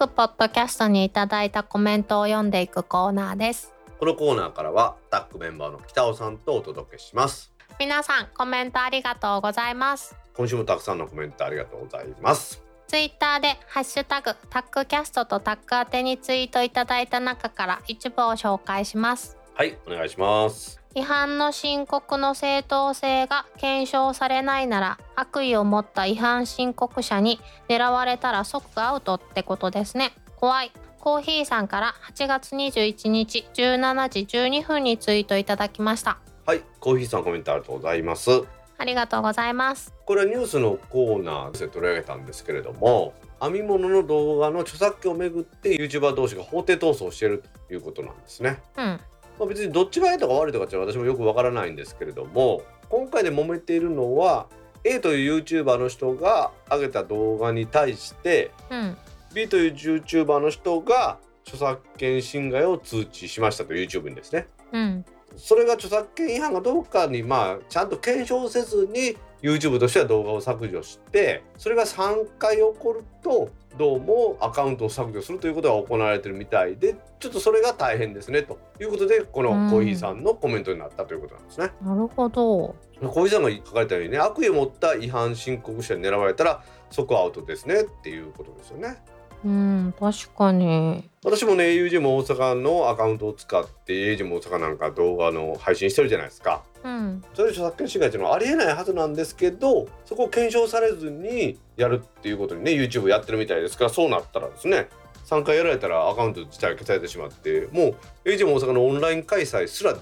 [0.03, 3.73] タックポッドキャストにいただいたコメントを読んでいくコーナーです。
[3.97, 7.53] このコーナーからはタックメンバーの北尾さんとお届けします。
[7.79, 10.17] 皆さんコメントありがとうございます。
[10.35, 12.61] 今週もたくさんのコメントありがとうございます。
[12.87, 20.81] ツイッターでハッシュタグタックキャストとタック宛てにツイートいただいた中から一部を紹介しますはいお願いします。
[20.95, 30.13] 違反の申告の正当性が検証されないなら悪意を持った違反申告者に狙われたら即アウトってことですね。
[30.37, 30.71] 怖い。
[30.99, 36.17] コーヒーさんから8月21日17時12分にツイートいただきました。
[36.45, 38.29] はいコーヒーさんコメントありがとうございます。
[38.77, 39.93] ありがとうございます。
[40.05, 48.61] これはニュースのコーナーで取り上げたんですけれども編み物の動画の著作権をめぐって YouTuber 同士が法廷闘争しているということなんですね。
[48.77, 48.99] うん
[49.39, 54.47] まあ、別にどっちがいいとか悪いとかって私もよくわからないんですけれども今回で揉めているのは
[54.83, 58.97] A という YouTuber の人が上げた動画に対してうん
[59.33, 64.47] B という YouTuber の人が著作権侵害を通知しましたと YouTube にですね。
[64.71, 81.71] うんそれが著作権違反がどうかにまあちゃんと検証せずに YouTube としては動画を削除してそれが3回起こるとどうもアカウントを削除するということが行われてるみたいでちょっとそれが大変ですねということでこのコーヒーさんのコメントになったということなんですね。
[81.81, 82.75] なるほど。
[83.01, 88.97] コーヒーさんが書かれたようにね悪意を持った違反申告者に狙われたら即アウトですねっていうことですよね。
[89.45, 91.09] うん、確かに。
[91.23, 96.63] 私もね AUG も大阪のアカウントを使って AUG も大阪なんか動画の配信してるじゃないですか。
[96.83, 97.23] うん。
[97.33, 104.89] それで著作権侵害っていうのはありえないはずなんですけどそこを検証されずにやるっていうことにね YouTube やってるみたいですからそうなったらですね
[105.25, 109.99] 3回やられたらアカウント自体が消されてしまってもう AUG も大阪のオンライン開催すら危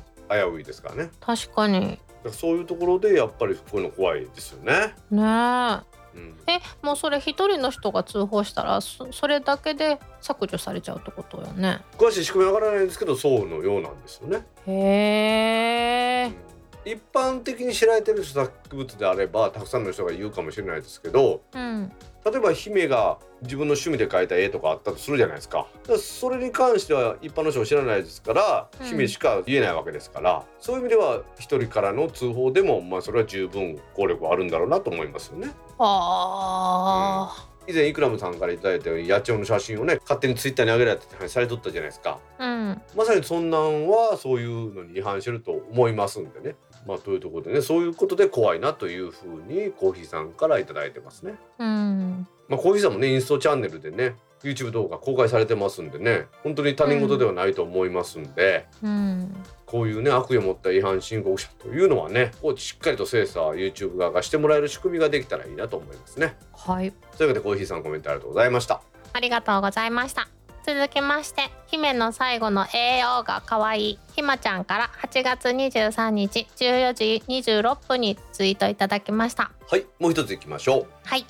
[0.56, 2.00] ういですからね確かに。
[2.30, 4.94] そういうところでやっぱりこういうの怖いですよね。
[5.10, 5.82] ね
[6.16, 6.54] うんえ。
[6.54, 11.82] え、もうそれ一人の人が通報したら、そそれだけで削除されちゃうってことよね。
[11.98, 14.46] 詳しい仕組みはわからないんですけどそうのようなんですよね。
[14.68, 16.52] へえ。
[16.84, 21.92] 一般的に知られてる著作物であればたくさんの人が言うかもしれないですけどうん。
[22.24, 35.50] 例えば姫が自分の趣味で描いた絵とかあったとするじゃないですかそれに関しては一般の人は知らないですから、うん姫しか言えないわけですからそういう意味では一人からの通報でもまあそれは十分効力はあるんだろうなと思いますよね。
[35.80, 37.48] ああ。
[37.68, 42.20] 以前イクラムさんから頂いたように野鳥の写真をね勝手にツイッターに上げられて話されとったじゃないですか。
[42.40, 42.82] うん。
[42.96, 46.56] まさにそんなんはそういうのに違反してると思いますんでね。
[46.86, 51.36] まあというところでねそういうことで怖いなというふうにコーヒーさんから頂いてますね。
[51.60, 52.28] うん。
[52.48, 59.36] まあコーヒーさんもねインストチャンネルでね YouTube 動画公開されてますんでね本当に他人事ではないと思いますんで、うん。
[59.66, 66.36] こういうね悪意を持った違反申告者というのはねこうしっかりと精査 YouTube 側がしてもらえる仕組みができたらいいなと思いますね。
[66.54, 66.92] はい。
[67.18, 68.82] というわけでコーヒーさんコメントありがとうございました。
[69.14, 70.41] ありがとうございました。
[70.66, 79.52] 続きまして、姫の最後の栄養が可愛いひまちゃんから8月23日14時26分にツイートいただきました。
[79.70, 80.88] はいもう一ついきましょう。
[81.04, 81.26] はい。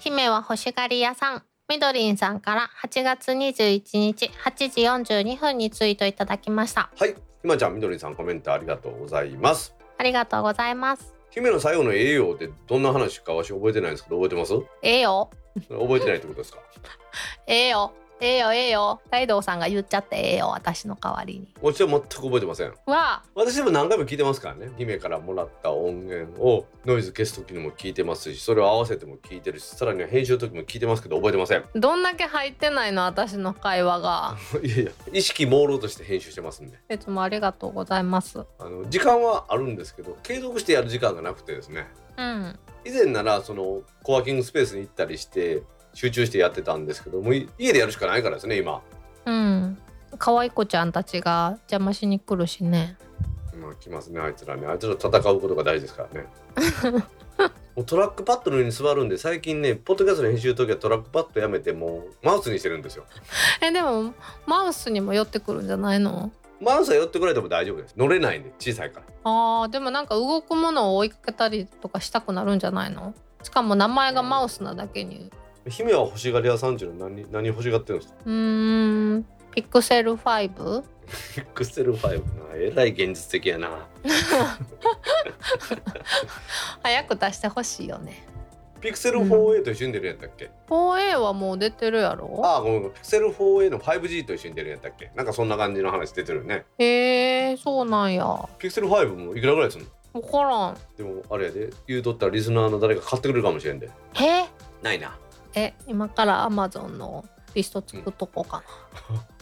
[0.00, 1.42] 姫は欲しがり屋さん。
[1.68, 6.90] みどりんさんから8月21日8時42分にツイートいただきました。
[6.98, 9.74] はいひまちゃんみどりさんコメントありがとうございます。
[9.98, 11.14] ありがとうございます。
[11.30, 15.30] 姫の最後の栄養ってどんな話かわし覚えてないんですけど覚えてますええよ。
[15.68, 16.58] 覚えてないってことですか
[17.46, 17.92] ええよ。
[18.22, 19.00] ええよ、ええよ。
[19.10, 21.48] 大道さんが言っちゃってええよ、私の代わりに。
[21.62, 34.36] もちろん全く覚えてませんわあ、私でも何回も聞いてますからね姫からもらった音源をノイズ消す時にも聞いてますしそれを合わせても聞いてるしさらには編集の時も聞いてますけど覚えてませんどんだけ入ってないの、私の会話が。
[34.62, 38.44] いやいや意識朦朧として編集してますんでいつもありがとうございます。
[38.58, 42.58] あの時間はあるんですけど継続してやる時間がなくてですねうん。
[42.84, 45.62] 以前ならそのコワーキングスペースに行ったりして
[45.94, 48.80] 集中してやってたんですけどもうい家でやるしかないからですね今。
[49.26, 49.78] うん。
[50.18, 52.96] 可愛い子ちゃんたちが邪魔しに来るしね。
[53.60, 54.66] まあ来ますねあいつらね。
[54.66, 56.26] あいつらと戦うことが大事ですからね。
[57.76, 63.04] もうトラックパッドの上に座るんで最近ねポッドキャストの編集の時はトラックパッドやめてもうマウスにしてるんですよ。
[63.62, 64.12] え、でも、
[64.46, 66.32] マウスにも寄ってくるんじゃないの？
[66.60, 67.94] マウスは寄ってくれても大丈夫です。
[67.96, 69.06] 乗れないんで小さいから。
[69.24, 73.14] あー、でもなんか動くものを追いかけたりとかしたくなるんじゃないの？
[73.42, 75.30] しかも名前がマウスなだけに。
[75.68, 78.18] 姫は欲しがり屋さんっていうのは何何欲しがってるんですか？
[78.24, 79.26] うーん。
[79.52, 80.82] ピクセル 5?
[81.34, 82.22] ピクセル5な
[82.54, 83.86] えらい現実的やな。
[86.82, 88.26] 早く出してほしいよね。
[88.80, 92.40] ピクセル 4A と一緒に出るんやったっけ、4A はもう出てるやろ？
[92.42, 92.90] ああごめん。
[92.92, 95.10] ピクセル 4A の 5G と一緒に出るんやったっけ？
[95.14, 96.64] なんかそんな感じの話出てるよね。
[96.78, 98.24] へえそうなんや。
[98.24, 100.22] わピクセル5もいくらぐらいするの？
[100.22, 100.78] からん。
[100.96, 101.70] でもあれやで。
[101.86, 103.90] 言うとったらリスナーの誰か買ってくれるかもしれんで。
[104.14, 104.46] え？
[104.82, 105.18] ないな
[105.54, 108.62] え、今から Amazon のリスト作っとこうか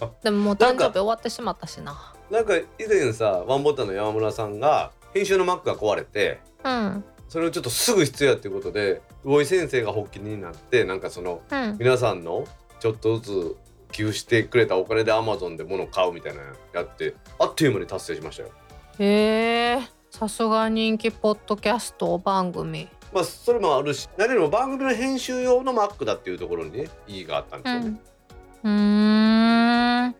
[0.00, 0.06] な。
[0.06, 2.14] う んでももう誕生日終わってしまったしな。
[2.30, 7.04] なんか以前さワンボタンの山村さんが編集の Mac が壊れてうん。
[7.28, 11.76] それをちょっとすぐ必要やっていうことで魚井先生が発起人になってなんかそのうん。
[11.78, 12.44] 皆さんの
[12.80, 13.56] ちょっとずつ
[13.92, 18.50] 寄付してくれたお金で Amazon で物を買うみたいなのやってあっという間に達成しましたよ。
[18.98, 22.88] へえさすが人気ポッドキャスト番組。
[23.12, 28.00] まあそれもあるし何よりも番組の編集用の Mac だっていうところにね意義があったんですよね。
[28.64, 30.14] うーん。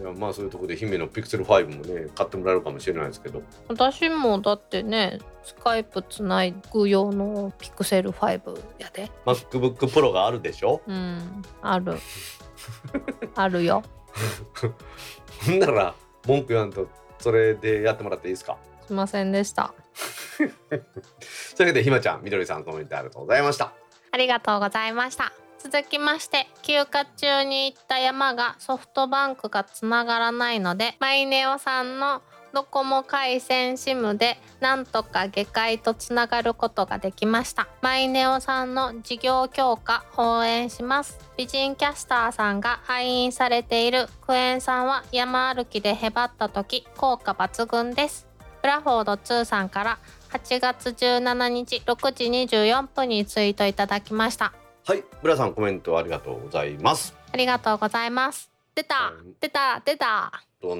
[0.00, 9.10] いやまあそういうところで姫の Pixel 5もね買ってもらえるかもしれないですけど私もだってね、スカイプつないぐ用のピクセル5やで。
[9.26, 10.80] MacBook Pro があるでしょ？
[10.86, 11.42] うん。
[11.60, 11.96] ある。
[13.34, 13.82] あるよ。
[15.46, 15.94] ほんなら
[16.26, 16.88] 文句言わんと
[17.18, 18.56] それでやってもらっていいですか？
[18.86, 19.74] すいませんでした。
[20.38, 20.50] という
[21.60, 23.72] わけでひまちゃんみどりさんコメントありがとうございました。
[24.12, 25.32] ありがとうございました。
[25.62, 32.22] 続きまして、休暇中に行った山がソフトバンクがつながらないので、マイネオさんの
[32.54, 37.68] ドコモ回線 SIM でなんとか下界とつながることができました。
[37.82, 41.18] マイネオさんの事業強化応援します。
[41.36, 48.29] 美人キャスターさんが愛飲されているクエン酸は山歩きでへばった時効果抜群です。
[48.62, 49.98] ブラフォード2さんから
[50.32, 52.24] 8月17日6時
[52.56, 54.52] 24分にツイートいただきました。
[54.86, 57.14] はいブラさんコメントありがとうございます。
[57.32, 58.50] ありがとうございます。
[58.74, 60.26] 出たはい出た出た。
[60.26, 60.74] あの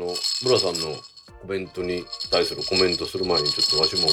[0.44, 0.96] ブラさんの
[1.42, 4.08] コメントに対するコメントする前にちょっとわしも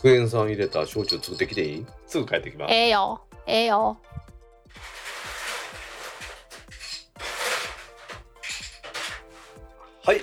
[0.00, 1.86] クエン酸入れた焼酎作ってきていい？
[2.06, 2.72] すぐ帰ってきます。
[2.72, 3.20] ええよ。
[3.46, 3.98] ええよ。
[10.04, 10.20] はい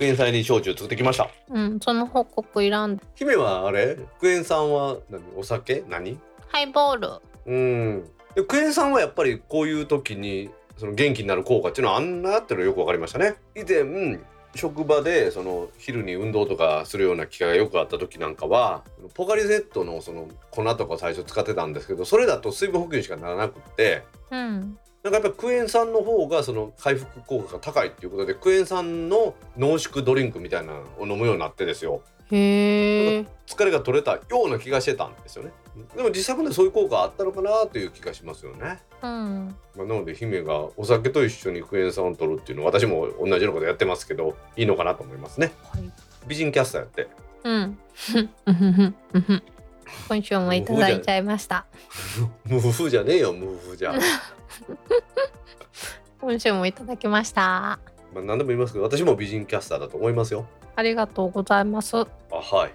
[0.00, 1.28] クエン酸入り焼酎作ってきました。
[1.50, 2.98] うんその報告いらん。
[3.16, 3.98] 姫はあれ？
[4.18, 5.22] クエン酸は何？
[5.36, 5.84] お酒？
[5.90, 6.18] 何？
[6.48, 7.08] ハイボール。
[7.44, 8.10] うん。
[8.34, 10.48] でクエン酸はやっぱりこういう時に
[10.78, 13.34] その元気になる効果っていうのはあんなっていうのがよくわかりましたね。
[13.54, 14.18] 以前
[14.54, 32.02] 職場でその昼に運動とかするような機会がよくあった時なんかはポカリゼットのその粉とか最初使ってたんですけどそれだと水分補給にしかならなくってうんなんかやっぱりクエン酸の方がその回復効果が高いっていうことでクエン酸の濃縮ドリンクみたいなのを飲むようになってですよ。
[32.30, 35.52] へえ疲れが取れたような気がしてたんですよね。
[35.96, 39.56] でも実際でそういう効果あったのかなという気がしますよね、うん。
[39.76, 45.52] まあ、なので姫がお酒と一緒にクエン酸を取るっていうのは私も同じようなことやってますけどいいのかなと思いますね。
[45.72, 45.92] はい。
[46.26, 47.08] 美人キャスターやって。
[47.44, 47.78] うん
[50.08, 51.66] 今週もいただいちゃいました。
[52.44, 53.94] 無風じゃねえよ無風じゃ。
[56.20, 57.78] 今週もいただきました。
[58.12, 60.46] まあ何でも言いますけど私も美人キャスターだと思いますよ。
[60.76, 61.96] ありがとうございます。
[61.96, 62.72] あはい。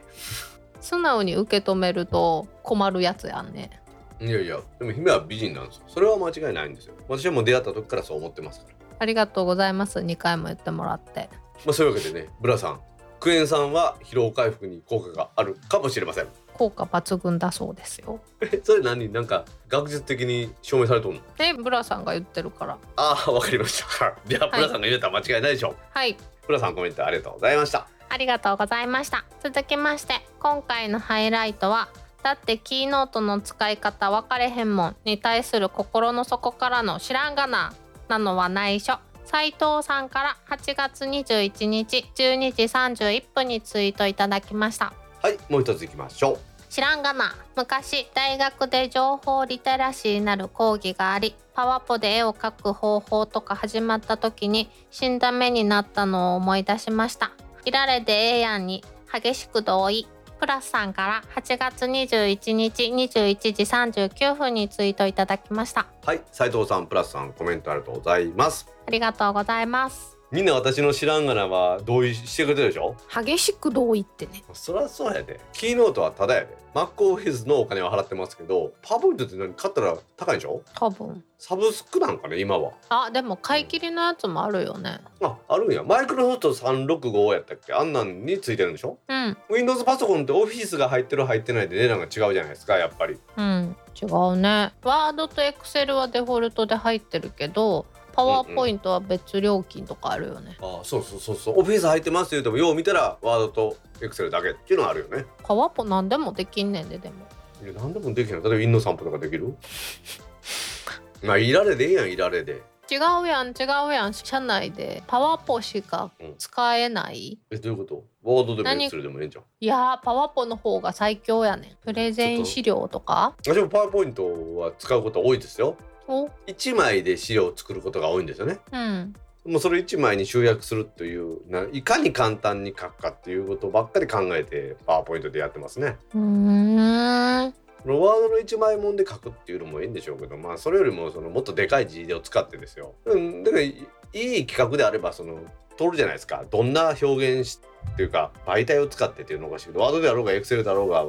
[0.80, 3.82] 素直に受け止めると困るやつやんね。
[4.22, 5.84] いやいやでも姫は美人なんですよ。
[5.88, 6.93] それは間違いないんですよ。
[7.07, 8.61] 私はもう出会った時からそう思ってます。
[8.61, 9.99] からありがとうございます。
[9.99, 11.30] 2回も言ってもらって。
[11.66, 12.80] まあそういうわけでねブラさん
[13.20, 16.28] クエン酸は疲労回復に効果があるかもしれません
[16.58, 18.20] 効果抜群だそうですよ。
[18.41, 19.12] えそれ何？
[19.12, 21.20] なんか学術的に証明されとんの？
[21.38, 22.78] ねブラさんが言ってるから。
[22.95, 24.16] ああわかりました。
[24.26, 24.62] じゃあはい。
[24.62, 26.18] ブラさんが言うたら間違いないでしょう、はい。
[26.47, 27.88] ブラさんコメントありがとうございました。
[28.10, 29.26] ありがとうございました。
[29.43, 31.89] 続きまして今回のハイライトは
[32.24, 34.95] だってキーノートの使い方分かれへんもん。
[35.06, 37.74] に対する心の底からの知らんがな。
[38.08, 44.93] なのは内緒斉藤さんから8月21日12時31分にツイートいただきました
[45.26, 46.72] はいもう一ついきましょう。
[46.72, 57.32] 知らんがな昔大学で情報リテラシーなる講義がありパワポで絵を描く方法とか始まった時に死んだ目になったのを思い出しました。
[57.64, 60.08] いられでええやんに激しく同意。
[60.40, 63.64] プラスさんから8月21日21時
[64.04, 65.88] 39分にツイートいただきました。
[66.06, 68.68] はい斉藤さんプラスさんコメントありがとうございます。
[68.86, 72.94] ありがとうございますみんな私の知らんがなは同意してくれてるでしょ？
[73.24, 74.44] 激しく同意ってね。
[74.52, 75.40] そりゃそうやで。
[75.54, 76.58] キーノートはただやで。
[76.74, 80.62] マックオフィスのお金を払ってますけどパワーポイントって何買ったら高いんでしょ？
[80.74, 81.24] 多分。
[81.38, 82.74] サブスクなんかね今は。
[82.90, 85.00] あでも買い切りのやつもあるよね。
[85.22, 85.84] ああるんや。
[85.84, 87.72] マイクロソフト365やったっけ？
[87.72, 88.98] あんなんについてるんでしょ？
[89.08, 89.38] うん。
[89.50, 93.18] Windows パソコンってオフィスが入ってる入ってないで値段が違うじゃないですかやっぱり。
[93.38, 94.74] うん、違うね。
[94.84, 100.55] ワードとエクセルはデフォルトで入ってるけど、パワーポイントは別料金とかあるよね。
[100.61, 101.59] あそうそうそうそう。
[101.59, 105.26] オフィス入ってますって言うてもよう見たらワードとエクセルだけっていうのはあるよね。
[105.43, 107.16] パワポなんでもできんねんで、でも。
[107.63, 109.55] いや何でもできない例えばインの散歩とかできる？
[111.24, 112.61] まあいられでいいやんいられで。
[112.88, 114.13] 違うやん、違うやん。
[114.13, 117.39] 社内でパワポしか使えない。
[117.49, 118.03] えどういうこと？
[118.24, 119.43] ワードでも何エクセルでもええんじゃん。
[119.59, 121.72] いやー、パワポの方が最強やねん。
[121.84, 123.34] プレゼン資料とか。
[123.43, 124.24] 私もパワーポイント
[124.57, 125.70] は使うこと多いですよ。
[125.70, 125.76] お
[126.08, 128.60] 1枚で資料を作ることが多いんですよね。
[128.72, 129.14] うん。
[129.45, 135.97] もうそれ1枚に集約するというないかに簡単に書くかっていうことばっかり考えてパワーポイントでやってますね。
[136.14, 137.53] うーん。
[137.84, 142.95] このワードの1枚もんで書くっていうのもいいんでしょうけどまあそれよりもそのもっとでかい字を使ってですよ。
[143.06, 145.39] うんだからいいい企画であればその
[145.78, 146.43] 通るじゃないですか。
[146.49, 147.06] どんな表
[147.39, 147.60] 現し
[147.93, 149.68] っていうか媒体を使ってっていうのがおかしい。
[149.68, 151.06] けどワードであろうがエクセルだろうが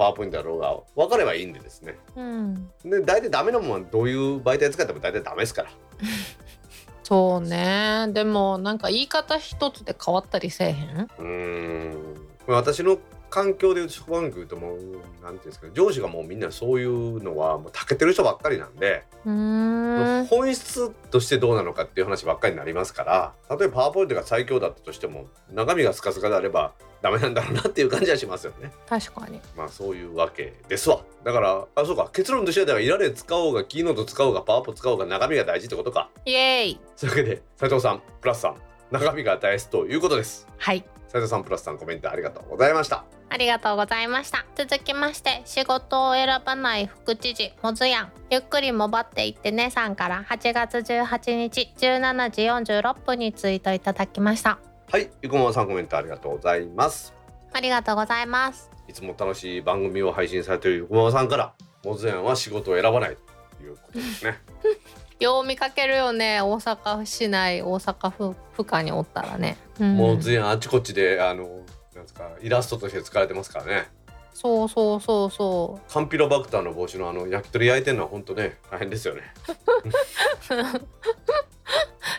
[0.00, 2.70] パワーポイントだろうが分かればいいんでですねうん。
[2.82, 5.70] で大体ダメなもんはどういう媒体使っても大体ダメですから
[7.04, 8.06] そうね。
[8.12, 11.08] でも、なんか言い方一つで変わったりせえへん？
[11.18, 11.26] うー
[11.88, 12.98] ん私の
[13.30, 14.78] 環境でいうと職場なんか言うともう
[15.22, 19.04] なんていうんですか上司がもうみんなそういうのはもう長けてる人ばっかりなんで。
[19.24, 26.72] 本質としてどうなのかっていう話ばっかりになりますから例えばパワーポイントが最強だったとしても中身がスカスカであれば
[27.02, 28.72] ダメなんだろうなっていう感じはしますよね。
[28.86, 29.40] 確かに。
[29.56, 31.02] まあそういうわけですわ。
[31.24, 36.10] だからあそうか結論としてはだからいられ使おうがキーノート使おうがパワーポ使おうが中身が大事ってことか。
[36.24, 36.80] イエーイ。
[36.96, 38.56] そういうわけで斉藤さんプラスさん
[38.90, 40.46] 中身が大事ということです。
[40.58, 40.84] はい。
[41.10, 44.44] 斉藤さんプラスさんコメントありがとうございましたありがとうございました。
[44.56, 50.24] 続きまして仕事を選ばない副知事モズヤンゆっくりもばっていってねさんから。
[50.28, 52.30] 8月18日17
[52.64, 54.58] 時46分にツイートいただきました。
[54.90, 57.14] はい生駒さんコメントありがとうございます。
[57.52, 58.68] ありがとうございます。
[58.88, 61.52] いつも楽しい番組を配信されている生駒さんから
[61.84, 63.16] モズヤンは仕事を選ばない
[63.58, 64.38] ということですね。
[65.20, 66.40] よう見かけるよね。
[66.40, 69.96] 大阪市内大阪府府下におったらね、うん。
[69.96, 71.60] モズヤンあちこちであの
[72.20, 73.88] かイラストとして使われてますからね。
[74.32, 75.92] そうそうそうそう。
[75.92, 79.22] カンピロバクターの帽子のあの焼き鳥焼いてるのは本当ね大変ですよね。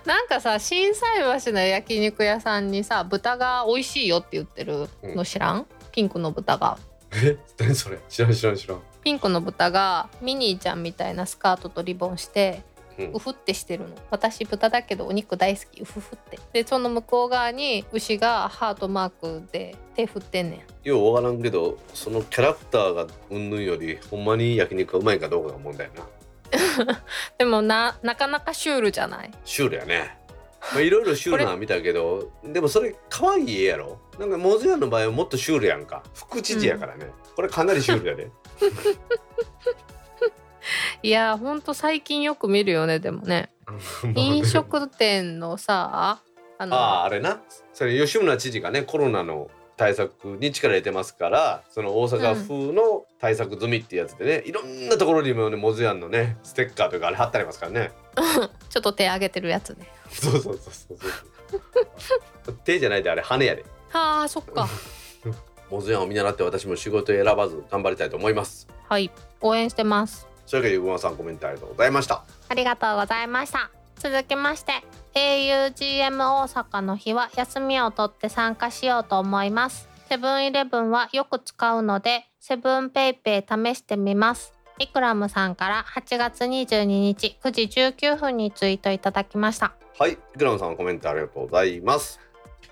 [0.06, 1.10] なんかさ心斎
[1.46, 6.78] 橋の焼肉屋さんにさ豚が美味しいよって言ってるの知らん、ピンクの豚が。
[7.14, 7.38] え？
[7.60, 8.00] 何それ？
[8.10, 8.82] 知らん知らん知らん。
[9.04, 12.62] ピンクの豚がミニーちゃんみたいなスカートとリボンして
[12.98, 13.12] うん。
[13.14, 13.96] ウフってしてるの。
[14.10, 15.82] 私豚だけどお肉大好き。
[15.82, 16.40] ウフフって。
[16.54, 20.88] でその向こう側に牛がハートマークで手振ってんねん。
[20.88, 26.08] ようわからんけどそのキャラクターがうんぬんよりほんまに焼肉がうまいかどうかが問題やな。
[27.38, 29.32] でもななかなかシュールじゃない。
[29.46, 30.18] シュールやね。
[30.74, 34.00] まあいろいろシュールなの見たけどでもそれ可愛い絵やろ。
[34.20, 36.04] なんかモズヤンの場合はもっとシュールやんか。
[36.14, 38.30] 副知事やからね、これかなりシュールやで。
[41.02, 43.50] いやほんと最近よく見るよねでもね。
[44.16, 46.22] 飲食店のさ
[46.58, 47.42] あのあああれな。
[47.74, 49.50] それ吉村知事がねコロナの
[49.82, 57.92] 対策に力入れてますからその大阪風の対策済みっていうやつでね、いろんなところにもねモズヤンのねステッカーというかあれ貼ってありますからね。
[58.70, 59.88] ちょっと手上げてるやつね。
[60.12, 60.98] そうそうそうそう
[62.46, 62.54] そう。
[62.64, 63.66] 手じゃないであれ羽やで。
[63.90, 64.68] はあそっか。
[65.72, 68.68] モズヤンを見習って私も仕事選ばず頑張りたいと思います。
[68.88, 69.10] はい
[69.40, 70.28] 応援してます。
[70.46, 72.24] そういうわけでゆぐまさんコメントありがとうございました。
[72.50, 74.72] ありがとうございました続きまして
[75.14, 79.88] augm 大阪の日は休みを取って参加しようと思います。
[80.10, 84.56] セブンイレブンはよく使うのでセブンペイペイ試してみます。
[84.80, 87.62] イクラムさんから8月22日9時
[88.00, 89.76] 19分にツイートいただきました。
[90.00, 92.20] はいイクラムさんコメントありがとうございます。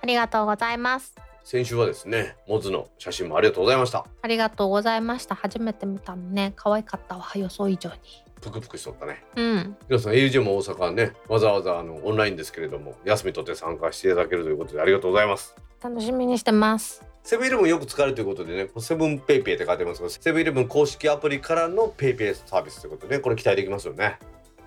[0.01, 1.13] ありがとうございます。
[1.43, 4.03] 先週はですねモズの写真もありがとうございました。
[4.23, 5.35] ありがとうございました。
[5.35, 6.53] 初めて見たのね。
[6.55, 7.27] 可愛かったわ。
[7.35, 7.97] 予想以上に
[8.41, 9.23] ぷくぷくしとったね。
[9.35, 9.77] うん。
[9.89, 15.55] 皆さん AUJ も大阪はねわざわざあのオンラインですけれども休み取って参加していただけるということでありがとうございます。
[15.81, 17.03] 楽しみにしてます。
[17.23, 24.17] セブンイレブンよく使われるということでねセブン PayPay って書いてますがセブンイレブン公式アプリからの PayPay サービスということでねこれ期待できますよね。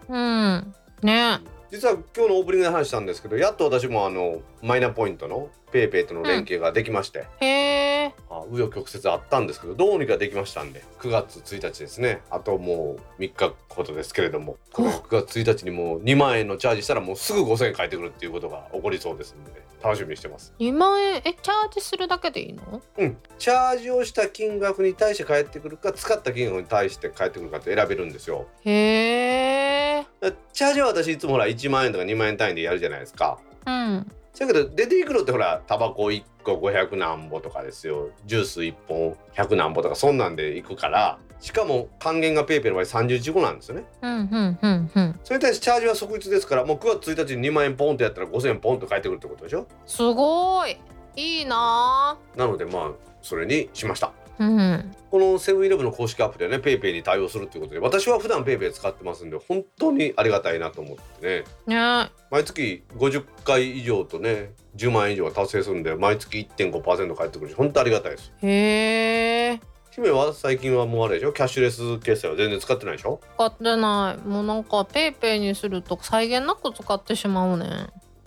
[0.09, 0.75] うん。
[1.03, 1.41] ね。
[1.71, 10.85] 実は今日のオープニングで話したんですけどやっと私もあのマイナポイントのペイペイとの連携ができまして、へえあ紆余曲折あったんですけどどうにかできましたんで。
[11.01, 12.21] 9月1日ですね。
[12.31, 14.57] あともう3日ほどですけれども。
[14.73, 20.53] この9月1日にもう2万円のチャージしたらもうすぐ5000円返ってくるっていうことが起こりそうですんで、ね、楽しみにしてます。
[20.59, 22.83] 2万円えチャージするだけでいいの？
[22.99, 23.17] うん。
[23.39, 28.47] チャージをした金額に対して返ってくるか使った金額に対して返ってくるかって選べるんですよ。
[28.65, 30.07] へえ
[30.53, 33.39] チャージは私いつもほら1万円とか2万円単位でやるじゃないですか。
[33.67, 38.11] うんだけど出てくるってほらタバコ1個500何ぼとかですよ。
[38.25, 43.85] ジュース1本100何ぼとかそんなんでいくからしかも還元がペイペイの場合31個なんですよね。
[44.01, 45.21] うんうんうんうん。
[45.25, 49.67] それに対してチャージは即日ですからもう9月1日に2万円ポンとやったら5000円ポンと返ってくるってことでしょ。
[49.87, 50.77] すごい。
[51.17, 54.13] いいななのでまあそれにしました
[54.49, 54.97] うん。
[55.11, 61.45] このセブンイレブンの公式アプリはねペイペイに対応するっていうことで私は普段ペイペイ使ってますんで本当にありがたいなと思ってね。
[61.67, 62.11] ね。
[62.31, 68.33] 毎月50回以上とね10万円以上が達成するんで毎月1.5%返ってくるし本当ありがたいです。
[68.43, 69.61] へえ。
[69.91, 71.35] 姫は最近はもうあれでしょ？
[71.35, 73.21] キャッシュレス決済は全然使ってないでしょ？
[73.35, 74.27] 使ってない。
[74.27, 77.69] もうなんかペイペイにすると際限なく使ってしまうねん。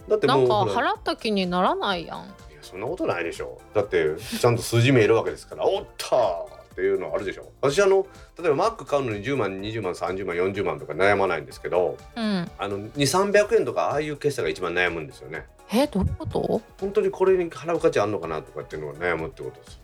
[0.08, 2.28] だってなんか払った気にならないやん
[2.66, 3.60] そんなことないでしょ。
[3.74, 5.66] だってちゃんと数字見えるわけですから。
[5.68, 7.52] おったーっていうのはあるでしょ。
[7.62, 8.06] 私あの
[8.38, 12.52] 例えばマック買うのに10万20万30万40万とか悩まないんですけどうん。
[12.58, 15.46] あの2300円とかああいう決済が一番悩むんですよね。
[15.72, 16.62] えどういうこと？
[16.80, 19.80] 本当にこれに払う価値あるのかなとかっていうのが悩むってことです。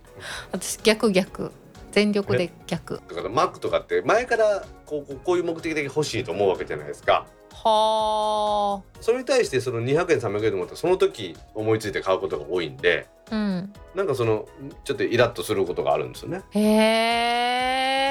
[0.52, 1.52] 私逆逆。
[1.92, 3.02] 全力で逆。
[3.10, 13.74] だからマックとかって前からこうこうこういう目的で欲しいと思うわけじゃないですかはそれに対してその200円300円でもってその時思いついて買うことが多いんであうん。
[13.96, 14.48] なんかその
[14.84, 16.42] ちょっとイラッとすることがあるんですよね。
[16.52, 16.62] へ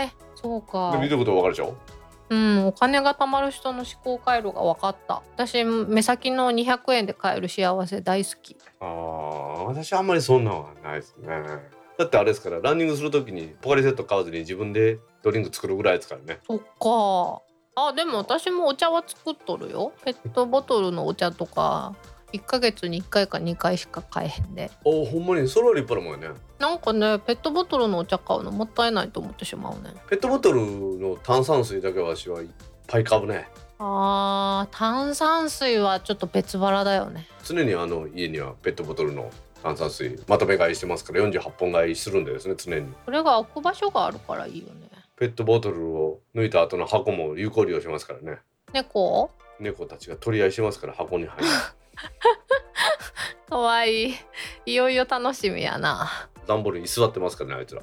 [0.06, 0.12] え。
[0.34, 0.92] そうか。
[0.92, 1.76] で見てることわかるでしょ？
[2.30, 2.66] うん。
[2.66, 5.22] お金が貯まる人の思考回路が分かった。
[5.36, 8.56] 私目先の200円で買える幸せ大好き。
[8.80, 11.28] ああ私あんまりそんなのはないですね。
[11.98, 16.40] だってあれですからランニングする時にポカリセット買わずに自分でドリンク作るぐらいですからね。
[16.46, 17.42] そっか
[17.76, 19.92] あでも私もお茶は作っとるよ。
[20.04, 21.94] ペットボトルのお茶とか
[22.32, 24.70] 1ヶ月に1回か2回しか買えへんで。
[24.84, 25.48] おほんまに？
[25.48, 26.40] それは立派なもんやね。
[26.58, 30.60] なんかねペットボトルのお茶買うのもったいないと思ってしまうねペットボトル
[30.98, 32.48] の炭酸水だけは私はいっ
[32.86, 33.48] ぱい買うね。
[33.78, 37.26] あー炭酸水はちょっと別腹だよね。
[37.44, 39.30] 常にあの家にはペットボトルの
[39.62, 42.92] 炭酸水まとめ買いしてますから48本買いするんでですね常に。
[43.06, 44.89] これが置く場所があるからいいよね
[45.20, 48.38] ペットボトルを抜いた後の箱も有効利用しますからね。
[48.72, 49.30] 猫？
[49.60, 51.44] 猫たちが取り合いしますから箱に入る。
[53.50, 54.12] かわい。
[54.12, 54.14] い
[54.64, 56.08] いよいよ楽しみやな。
[56.46, 57.82] 段ボールに居座ってますからねあいつら。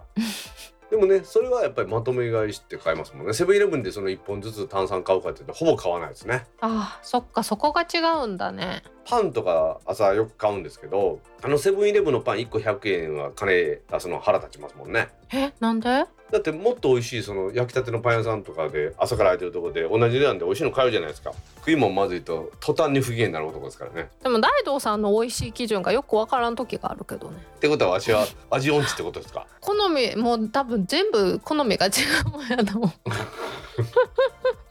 [0.89, 3.33] でもねそれはやっぱりまとめ買いして買いますもんね。
[3.33, 6.47] セブンイレブンでその1本ずつ炭酸買うかって言ってほぼ買わないですね。
[6.61, 15.08] あーそっかそこが違うんだねパンとか朝よく買うんですけどあのセブンイレブンのパン1個100円は金出すの腹立ちますもんね。
[15.32, 16.05] えなんで？
[16.30, 21.32] だってもっと美味しいその焼きたてのパン屋さんとかで朝から空いてるところで同じ値段で美味しいの買うじゃないですか。
[21.60, 24.10] 食いもんまずいと途端に不機嫌になる男ですからね。
[24.22, 27.38] でも大道さんの美味しい基準がよくわからん時があるけどね。
[27.55, 29.47] ってことはわしは 味音痴ってことですか？
[29.62, 31.91] 好みもう多分全部好みが違
[32.28, 32.91] うもんやと思う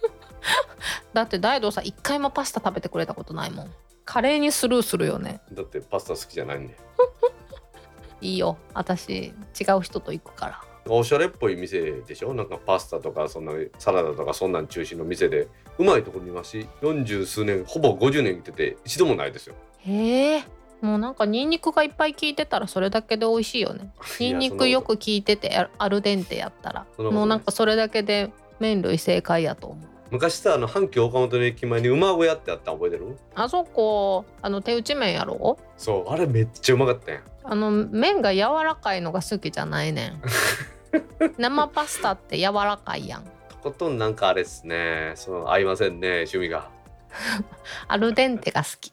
[1.13, 3.71] だって大道さん一回もパスタ食べてくれたことないもん。
[4.05, 5.41] カレーにスルーするよね。
[5.53, 6.77] だってパスタ好きじゃないんで
[8.21, 8.57] いいよ。
[8.75, 9.33] 私違
[9.79, 10.61] う人と行くから。
[10.89, 12.33] おしゃれっぽい店でしょ？
[12.33, 15.49] なんかパスタとかそんなサラダとかそんなん中心の店で。
[15.79, 19.55] うまいところにいますし40数年ほぼ50年行ってて一度もないですよ。
[19.81, 20.45] へえ。
[20.81, 23.93] もうなんかニンニクがいっぱい効いてたらそれだけで美味しいよね。
[24.21, 26.87] ニンニクよく効いててアアルデンテやったら。
[26.99, 33.19] もうなんかそれだけで麺類正解やと思う昔さあの阪急岡本の駅前に馬小屋ってあったの覚えてる？
[33.35, 35.59] あそこあの手打ち麺やろ？
[35.77, 37.23] そうあれめっちゃうまかったやん。
[37.45, 40.23] あの麺が柔らかいのが好きじゃないねん。
[41.39, 43.25] 生パスタって柔らかいやん。
[43.25, 45.13] とことんなんかあれっすね。
[45.17, 46.69] その合いませんね趣味が。
[47.89, 48.93] アルデンテが好き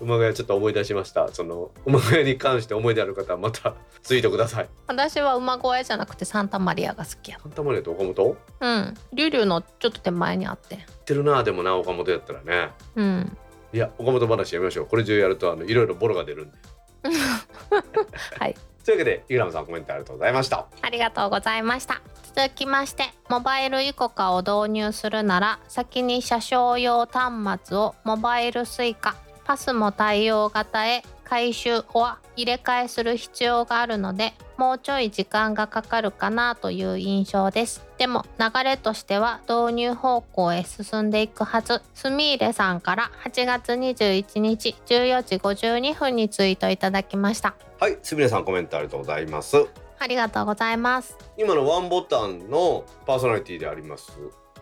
[0.00, 1.28] 馬小屋ちょっと思い出しました。
[1.28, 4.68] その馬小屋に関して思い出ある方はまた ツイートください。
[4.86, 7.38] 私は馬小屋じゃなくてサンタマリアが好きや。
[7.42, 8.36] サンタマリアと岡本？
[8.60, 8.94] うん。
[9.12, 10.76] リュウリュウのちょっと手前にあって。
[10.76, 12.70] 知ってるなでもな岡本やったらね。
[12.96, 13.36] うん。
[13.72, 14.86] いや岡本話やめましょう。
[14.86, 16.58] これ中やるとあのいろいろボロが出るんで。
[18.38, 18.54] はい。
[18.84, 20.66] というわけでイグラムさんコメントありがとうございました。
[20.80, 22.00] ありがとうございました。
[22.34, 27.32] 続きましてモバイルイコカを導入するなら先に車掌用端
[27.66, 29.14] 末をモバイル Suica
[29.48, 37.86] パスも対応型へ回収は入れ替えする必要があるのでもうちょい時間がかかるかなという印象です。
[37.96, 41.80] でも流れとしては導入方向へ進んでいくはず。
[41.94, 47.54] スミーレさんから8月21日14時52分にツイートいただきました。
[47.80, 49.56] はいすみれさんコメントありがとうございます。
[49.98, 51.16] ありがとうございます。
[51.38, 54.12] 今のワンボタンのパーソナリティであります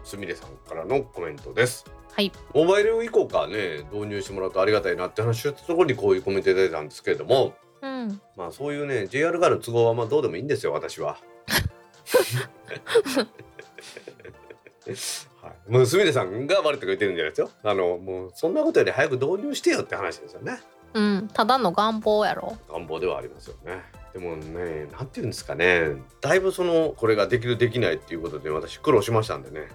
[0.04, 1.84] すみれさんからのコメントです
[2.16, 11.18] はいモバイル以降かね導入してもらうとありがたいなって話をしたところにこういうコメントいただいたんですけれどもうんまあそういうね JR がある都合はまあどうでもいいんですよ私は。
[15.42, 17.50] はい、もうすみれさんが悪いとか言ってるんじゃないですよ。
[17.62, 20.58] あのもうそんなことより早く導入してよって話ですよね。
[20.94, 22.56] うん、ただの願望やろ。
[22.70, 23.82] 願望ではありますよね。
[24.14, 29.68] でもね、なんていうんですかね、だいぶそのこれができるできないっていうことで私苦労しましたんでね。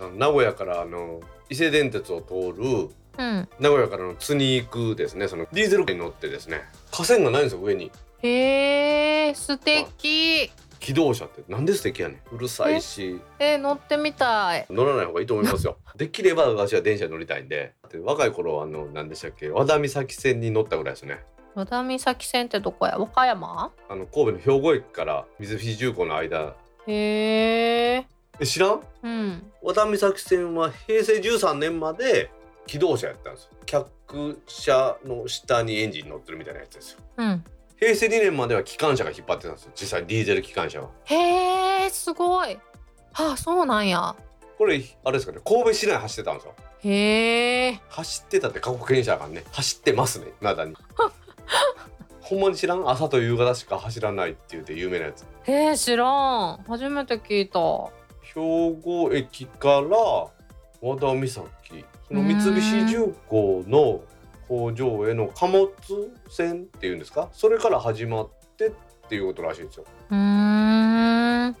[0.00, 7.90] うん、名古屋からあの伊勢電鉄を通るうん、名古屋からの津に行くですね、そのディーゼルに乗ってですね、架線がないんですよ上に。
[8.22, 10.50] へえ、素敵。
[10.78, 14.66] 機動車ってなんで素敵やねんうるさいしえ、乗ってみたい。
[14.70, 21.24] 乗らない方がいいと思いますよ できれば私は電車に乗りたいんでで若い頃あの何でしたっけ和田岬線に乗ったぐらいですね
[21.54, 23.72] 和田岬線ってどこや、和歌山？
[23.88, 26.54] あの神戸の兵庫駅から水菱重工の間
[26.86, 28.06] へえ。
[28.40, 28.80] え知らん？
[29.02, 29.52] うん。
[29.62, 32.30] 和田岬線は平成13年まで
[32.66, 37.44] 機動車やったんですよ客車の下にエンジン乗ってるみたいなやつですようん。
[37.78, 42.58] 平成2年までは機関車が引っ張ってたんですよ実際ディーゼル機関車はへえ、すごい。
[43.12, 44.14] はあ、そうなんや。
[44.58, 47.80] これあれですかね神戸市内走ってたんですよへえ。
[47.88, 50.74] 走ってたって過去形にしたらあかんね走ってますねまだに
[52.20, 52.88] ほんまに知らん？
[52.88, 56.64] 朝と夕方しか走らないって言って有名なやつへえ、知らん。
[56.66, 57.60] 初めて聞いた。
[58.36, 59.96] 兵庫駅から
[60.82, 61.26] 和田岬
[62.06, 64.02] その三菱重工の
[64.46, 65.70] 工場への貨物
[66.28, 68.28] 船っていうんですかそれから始まっ
[68.58, 68.72] てっ
[69.08, 69.84] ていうことらしいんですよ。
[70.10, 71.46] うーん。
[71.48, 71.54] うん。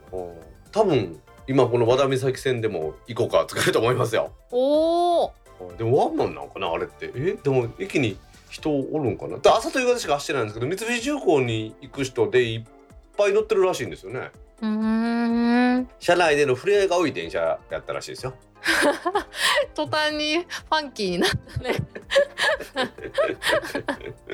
[0.70, 4.32] 多分今この和田岬線でも行こうか使えると思いますよ。
[4.50, 5.32] おお。
[5.78, 7.10] でもワンマンなんかなあれって。
[7.14, 7.38] え？
[7.42, 8.18] でも駅に
[8.50, 9.38] 人おるんかな？
[9.38, 12.64] で朝と夕方しか走ってないんですけど三菱重工に行く人でいっ
[13.16, 14.30] ぱい乗ってるらしいんですよね
[14.62, 15.88] うーん。
[15.98, 18.34] 車内での触れ合いが多い電車やったらしいですよ。
[19.74, 21.74] 途端にファンキーになったね。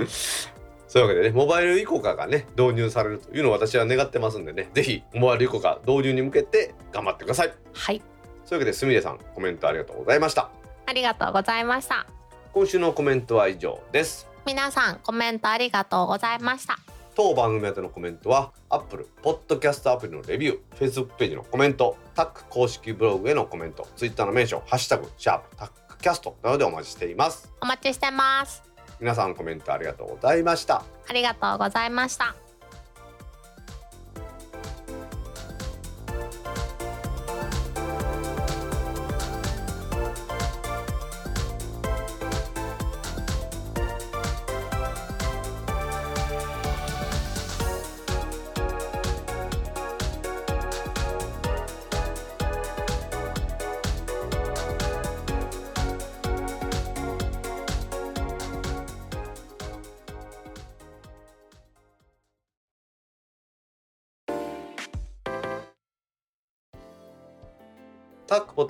[0.88, 7.52] そういうわけでねモバイルイコカがね導入されるというのを私は願ってますんでねぜひモバイルイコカ導入に向けて頑張ってください。
[7.72, 8.02] はい。
[8.44, 10.50] そういうわけですみれさんコメントありがとうございました。
[10.86, 12.06] ありがとうございました。
[12.52, 14.32] 今週のコメントは以上です。
[14.44, 16.78] 皆さんコメントありがとうございました
[17.14, 27.52] 当番組宛てのコメントは Apple Podcast アプリのレビュー Facebook ページのコメントタック公式ブログへのコメント Twitter のメンションハッシュタグシャープタックキャストなどでお待ちしています。
[27.60, 28.62] お待ちしてます。
[29.00, 30.84] 皆さんコメントありがとうございました。
[31.08, 32.34] ありがとうございました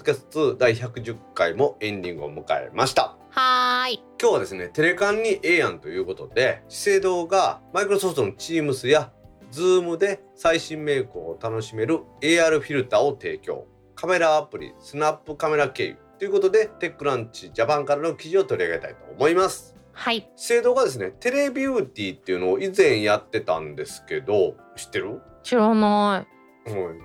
[0.03, 3.17] ドキャスト2第110回もエンディングを迎えました。
[3.31, 4.03] はーい。
[4.21, 9.13] 今日はですねテレカンにええやんということで資生堂がマイクロソフトの Teams や
[9.53, 13.69] Zoom で最新メイクを楽しめる AR フィルターを提供。
[13.95, 15.97] カメラアプリスナップカメラ経由。
[16.19, 19.77] ということでテックランチジャパンからの記事を取り上げたいと思います。
[19.93, 20.29] はい。
[20.35, 25.21] 資生堂がですねテレビューティーっていうのを以前やってたんですけど知ってる？
[25.45, 26.27] 知らな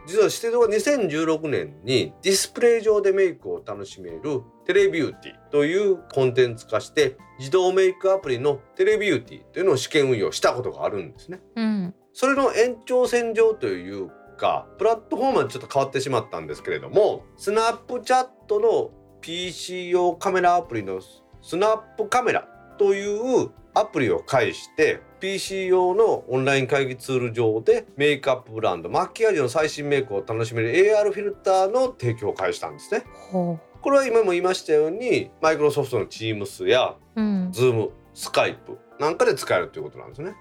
[0.06, 11.40] 実は資生堂が2016年にディスプレイ上でメイクを楽しめるテレビューティーというコンテンツ化して自動メイクアプリのテレビューティーというのを試験運用したことがあるんですね。
[11.56, 18.90] うんそれの延長線上というかプラットフォームはちょっと変わってしまったんですけれどもスナップチャットの
[19.22, 21.00] PC 用カメラアプリの
[21.44, 22.48] スナップカメラ
[22.80, 33.04] というアプリを介して PC 用のオンライン会議ツール上でメイクアップブランドマッキアージュの最新メイクを楽しめる AR フィルターの提供を開始したんですね。
[33.32, 38.56] ほこれは今も言いましたようにマイクロソフトの Teams やううん、Zoom、Skype
[39.00, 40.34] なんかで使えるということなんですね。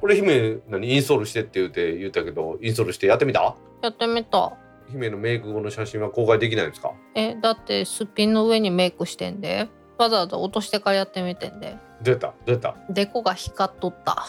[0.00, 3.54] これ姫何インストールしてって言って言ったけどインストールしてやってみた？
[3.82, 4.56] やってみた。
[4.90, 6.92] 姫のメイク後の写真は公開できないんですか？
[7.14, 11.76] えだってすっぴんの上にメイクしてんでわざわざ落としてからやってみてんで。
[12.02, 12.74] どうやったどうやった。
[12.90, 14.26] デコが光っとった。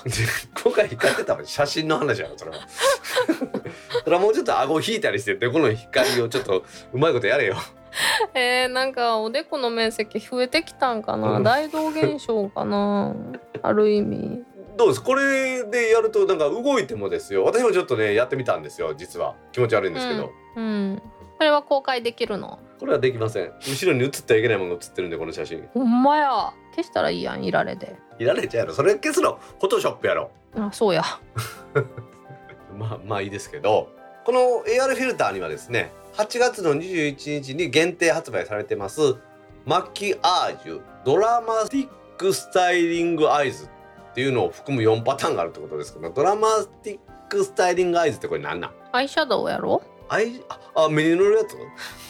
[0.64, 2.58] 今回光ってたわ写真の話やろそれは。
[4.04, 6.64] それはもうちょっと顎引いたりしてでこの光をちょっと
[6.94, 7.56] うまいことやれよ。
[8.34, 11.44] えー、なんかおでこの面積増えてきたんかな、うん。
[11.44, 13.14] 大動現象かな。
[13.62, 14.44] ある意味。
[14.78, 15.02] どうです？
[15.02, 17.44] これでやるとなんか動いてもですよ。
[17.46, 19.36] 私もちょっとねやってみたんですよ実は。
[19.52, 21.02] 気持ち悪いんですけど、うん
[21.38, 22.60] これは公開できるの？
[22.80, 23.52] これはできません。
[23.60, 25.68] 後ろに写ってはいけないものが写ってるんでこの写真。
[25.74, 26.54] ほんまや。
[26.76, 28.74] 消したらいいやんいられでいられちゃうやろ。
[28.74, 29.40] それ消すの？
[29.60, 30.32] フォトショップやろ。
[30.56, 31.04] あそうや。
[32.78, 33.90] まあまあいいですけど。
[34.26, 39.18] この AR フィルターにはですね8月の21日に限定発売されてます
[39.66, 43.70] マッキアージュドラマティックスタイリングアイズっ
[44.16, 48.72] ていうのを含む4パターンがあるってことですけどドラマティックスタイリングアイズってこれ何なん？
[48.94, 49.84] アイシャドウやろ？
[50.10, 51.58] アイああ目に塗るやつ？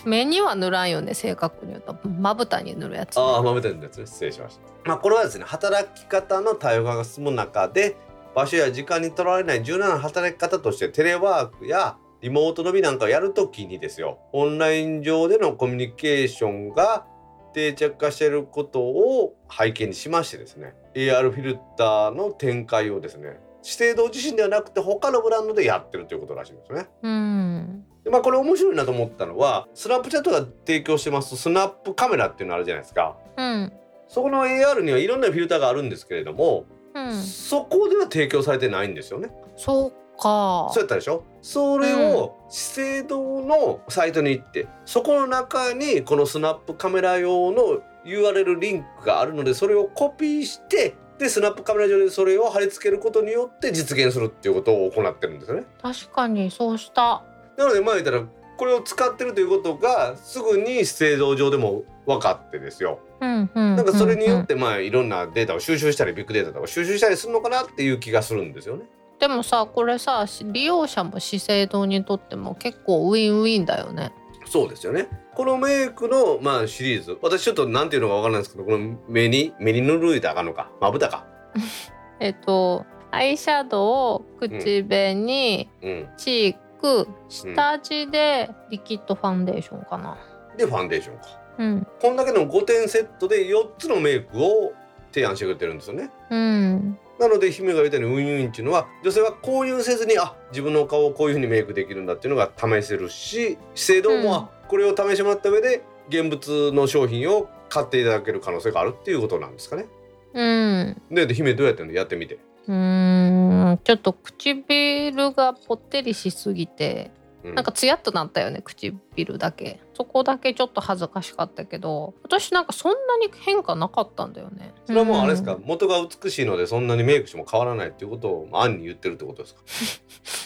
[0.05, 4.05] 目には塗らんよね正確に言うとまぶたに塗るやつ、ね、ああ豆たのやつね。
[4.05, 4.61] 失礼しました。
[4.83, 7.95] まあこれはですね働き方の多様化が進む中で
[8.35, 14.19] 場所や時間にとらわれない柔軟な働き方としてテレワークやリモートのみなんかをやるときにですよ。
[14.33, 17.05] オンライン上でのコミュニケーションが
[17.53, 26.87] 定着化していることを背景にしましてですね AR フィルターの展開をですね資生堂自身ではなくて他のブランドでやってるということらしいんですよね。
[27.01, 27.83] うん。
[28.03, 31.35] でまあこれ面白いなと思ったのはスナップチャットが提供してます。
[31.35, 33.17] スナップカメラっていうのあるじゃないですか。
[33.37, 33.73] うん
[34.07, 37.13] そこの AR にはいろんなフィルターがあるんですけれども、うん。
[37.15, 39.31] そこでは提供されてないんですよね。
[39.57, 39.91] そう
[40.21, 40.69] か。
[40.71, 41.23] そうやったでしょ？
[41.41, 55.65] それを資生堂のサイトに行ってそこの中にこのスナップカメラ用の URL リンクがあるのでそれをコピーしてでスナップカメラ上でそれを貼り付けることによって実現するっていうことを行ってるんですよね。
[55.81, 57.23] 確かにそうした
[57.57, 58.23] なのでまあ言ったら
[58.57, 62.99] これを使ってるということがすぐに資生堂上でも分かってですよ。
[63.21, 68.85] うんうんなんかそれによってまあいろんなデータを収集したりビッグデータとか収集したりするのかなっていう気がするんですよね。
[69.19, 74.11] でもさこれさ利用者も資生堂にとっても結構ウィンウィンだよね
[74.45, 75.07] そうですよね。
[75.35, 80.71] このメイクのまあシリーズ私ちょっとなんていうのかわからないんですけどこの目に目に塗るいたらあかんのか？
[80.79, 81.25] まぶたか？
[82.19, 86.09] えっとアイシャドウ口紅、うん。
[86.17, 90.17] チーク下地でリキッドファンデーションかな、
[90.57, 91.23] でファンデーションか。
[91.57, 94.73] うんこんだけの5点セットで4つのメイクを
[95.13, 96.09] 提案してくれてるんですよね。
[96.29, 109.85] うんなので姫が言ったようにウィンウィンっていうのは女性はこういうせずにあ自分の顔をこういうふうにメイクできるんだっていうのが試せるし資生堂も、これを試してもらった上で現物の商品を買っていただける可能性があるっていうことなんですかね。
[110.33, 111.01] うん。
[111.11, 111.93] でで姫どうやってんの？
[111.93, 112.39] やってみて。
[112.67, 113.79] うーん。
[113.83, 117.11] ちょっと唇がぽってりしすぎて
[117.43, 117.55] うん。
[117.55, 119.79] なんかツヤっとなったよね唇だけ。
[119.93, 124.73] そこだけちょっと恥ずかしかったけど私なんかそんなに変化なかったんだよね。
[124.85, 129.61] それはもうあれですか、ん元が美しいのでそんなにメイクしても変わらないっていうことを暗に言ってるってことですか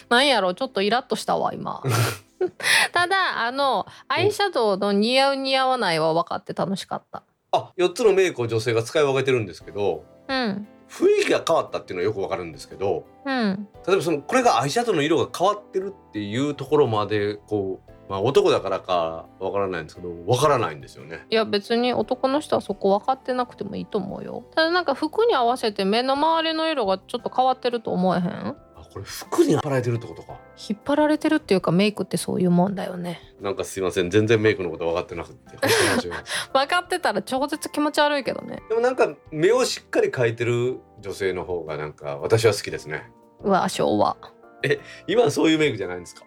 [0.09, 0.28] なん。
[0.28, 1.82] やろちょっとイラッとしたわ今
[2.94, 7.24] ただあのアイシャドウの似合う似合わないは分かって楽しかった。
[7.52, 10.68] あ4つのメイクを女性が使い分けてるんですけどうん。
[10.90, 13.68] 雰囲気が変わったっていうのはよくわかるんですけどうん。
[13.88, 21.26] 例えばそのこれがアイシャドウの色が変わってるっていうところまでこうまあ男だからかわからないんですけどわからないんですよね。
[21.30, 24.44] いや別に男の人はそこ分かってなくてもいいと思うよ。
[24.56, 28.26] ただなんか服に合わせて目の周りの色がちょっと変わってると思えへん？
[28.26, 28.56] あ
[28.92, 30.34] これ服に払えてるってことか。
[30.70, 35.58] 引っ張られてるっていうかメイクってそういうもんだよねなんかすいません全然メイクのこと分かってなくて
[36.54, 43.10] 分かってたら超絶気持ち悪いけどねでもなんか目をしっかり描いてる女性の方がなんか私は好きですね。
[43.42, 44.18] うわ昭和
[45.08, 46.24] 今はそういうメイクじゃないんですか？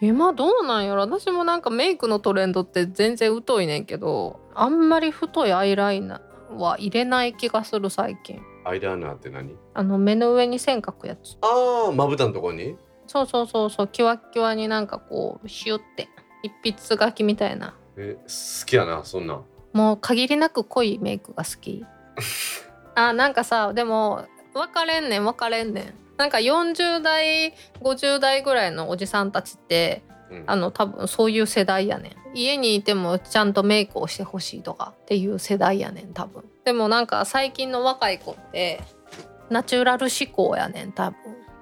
[0.00, 1.02] 今どうなんやろ？
[1.02, 9.56] 私もなんかメイクのトレンドって全然疎いねんけどあんまり太いアイライナーは入れない気がする最近アイライナーって何？
[9.74, 12.76] あの目の上に線描くやつああまぶたのところに？
[13.06, 16.08] そうそうそうそうキワキワになんかこうシュって
[16.42, 19.44] 一筆書きみたいなえ好きやなそんなん。
[19.72, 21.84] もう限りなく濃いメイクが好き
[22.94, 30.02] あなんかさでも分かれんねん分かれんねんなんか40代50代ぐらいのおじさんたちって
[30.40, 30.44] うん。
[30.46, 32.12] あの多分そういう世代やねん。
[32.34, 36.44] 家にいてもちゃんとメイクをしてほしいとかっていう世代やねん多分。
[36.64, 38.80] でもなんか最近の若い子って
[39.50, 41.18] ナチュラル思考やねん多分。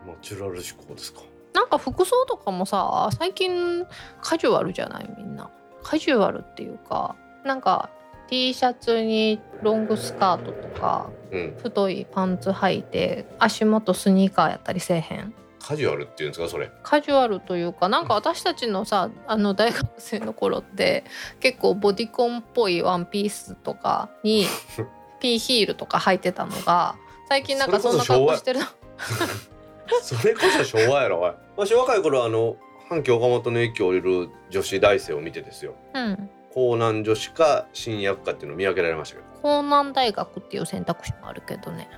[0.06, 1.20] ナチュラル思考ですか。
[1.54, 3.86] なんか服装とかもさ最近
[4.22, 5.50] カジュアルじゃないみんな。
[5.82, 7.90] カジュアルっていうかなんか
[8.28, 11.56] T シャツにロングスカートとかうん。
[11.62, 16.70] 太いパンツ履いて足元スニーカーやったりせえへんカジュアルっていうんですかそれ？
[16.82, 21.04] カジュアルというかなんか私たちのさあの大学生の頃って
[21.40, 24.46] 結構ボディコンっぽいワンピースとかに
[25.20, 26.96] ピンヒールとか履いてたのが
[27.28, 28.60] 最近なんかそんな格好してる
[30.02, 31.32] それこそ昭和やろおい。
[31.56, 32.56] 私若い頃あの
[32.90, 35.74] 阪急岡本の駅を降りる女子大生を見てですよ。
[35.94, 41.88] うん江南女子か新薬かっていうのを見分けられましたけ江南大学っていう選択肢もあるけどね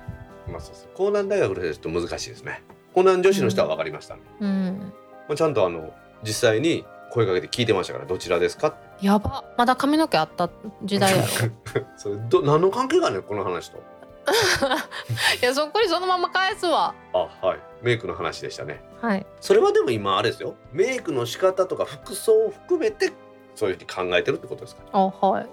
[0.47, 2.63] ど、まあそうそう江南大学の人と難しいですね。
[2.95, 4.93] 江南女子の人は分かりました、うん。
[5.27, 5.93] まあ、ちゃんとあの
[6.23, 8.75] 実際に声かけて聞いてましたからどちらですか？
[9.01, 9.43] やば。
[9.57, 10.49] まだ髪の毛あった
[10.83, 11.27] 時代やろ。
[11.97, 13.77] それど何の関係があるのこの話と。
[15.41, 16.95] いやそっくりそのまま返すわ。
[17.13, 17.59] あはい。
[17.83, 18.83] メイクの話でしたね。
[19.01, 19.25] はい。
[19.39, 20.55] それはでも今あれですよ。
[20.71, 23.11] メイクの仕方とか服装を含めて
[23.53, 24.81] そういうふうに考えてるってことですか？
[24.93, 25.47] あはい。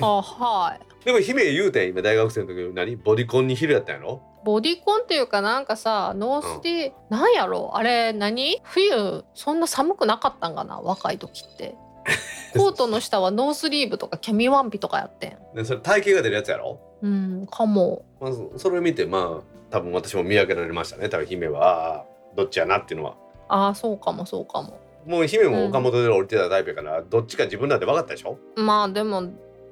[0.00, 2.96] あはいでも姫言うてん今大学生の時に何？
[2.96, 4.22] ボディコンにヒールやったんやろ？
[4.44, 7.76] ボディコンっていうかなんかさノースリー、なんやろ？
[7.76, 8.60] あれ何？
[8.64, 10.80] 冬そんな寒くなかったんかな？
[10.80, 11.74] 若い時って。
[12.56, 15.38] コートの下はノースリーブとかキャミワンピとかやってん。
[15.54, 16.80] でそれ体型が出るやつやろ？
[17.02, 18.04] うんかも。
[18.20, 21.08] まずそれを見てまあ多分私も見分けられましたね。
[21.08, 23.16] 多分姫はどっちやなっていうのは。
[23.48, 24.80] ああそうかもそうかも。
[25.06, 28.38] もう姫も岡本で降りてたタイプやから、どっちか自分なんて分かったでしょ？
[28.56, 29.22] まあでも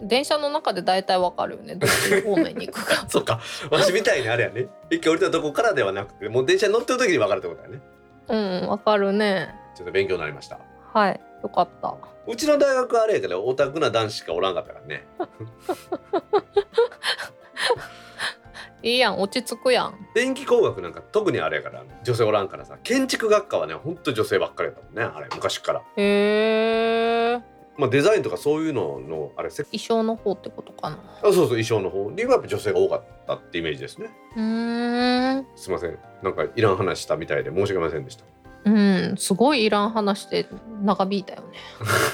[0.00, 1.74] 電車の中で大体わかるよね。
[1.80, 3.06] どっちの方面に行くか。
[3.08, 3.40] そっか。
[3.70, 4.68] わしみたいにあれやね。
[4.90, 7.80] 一回降りたとこからではなくてもう電車に乗ってる時に分かるってことだよね。
[8.28, 8.36] う
[8.66, 9.54] んわかるね。
[9.76, 10.58] ちょっと勉強になりました。
[10.92, 11.20] はい。
[11.42, 11.94] よかった。
[12.26, 15.06] うちの大学はあれやけどオタクな男子しかおらんかったからね。
[18.82, 19.94] いいやん落ち着くやん。
[20.14, 22.76] 電気工学なんか特にあれやから女性おらんからさ。
[22.82, 25.80] 建築学科はねほんと女性ばっかりやったもんねあれ昔から。
[25.96, 30.98] へえまあデザインとかそういうののあれせ衣装の方ってことかな。
[31.20, 32.10] あそうそう衣装の方。
[32.10, 34.08] にはやっぱ女性が多かったってイメージですね。
[34.36, 35.46] うーん。
[35.56, 35.98] すいません。
[36.22, 38.24] なんかいらん話したみたいで申し訳ませんでした。
[38.64, 40.46] うんすごいいらん話で
[40.82, 41.46] 長引いたよね。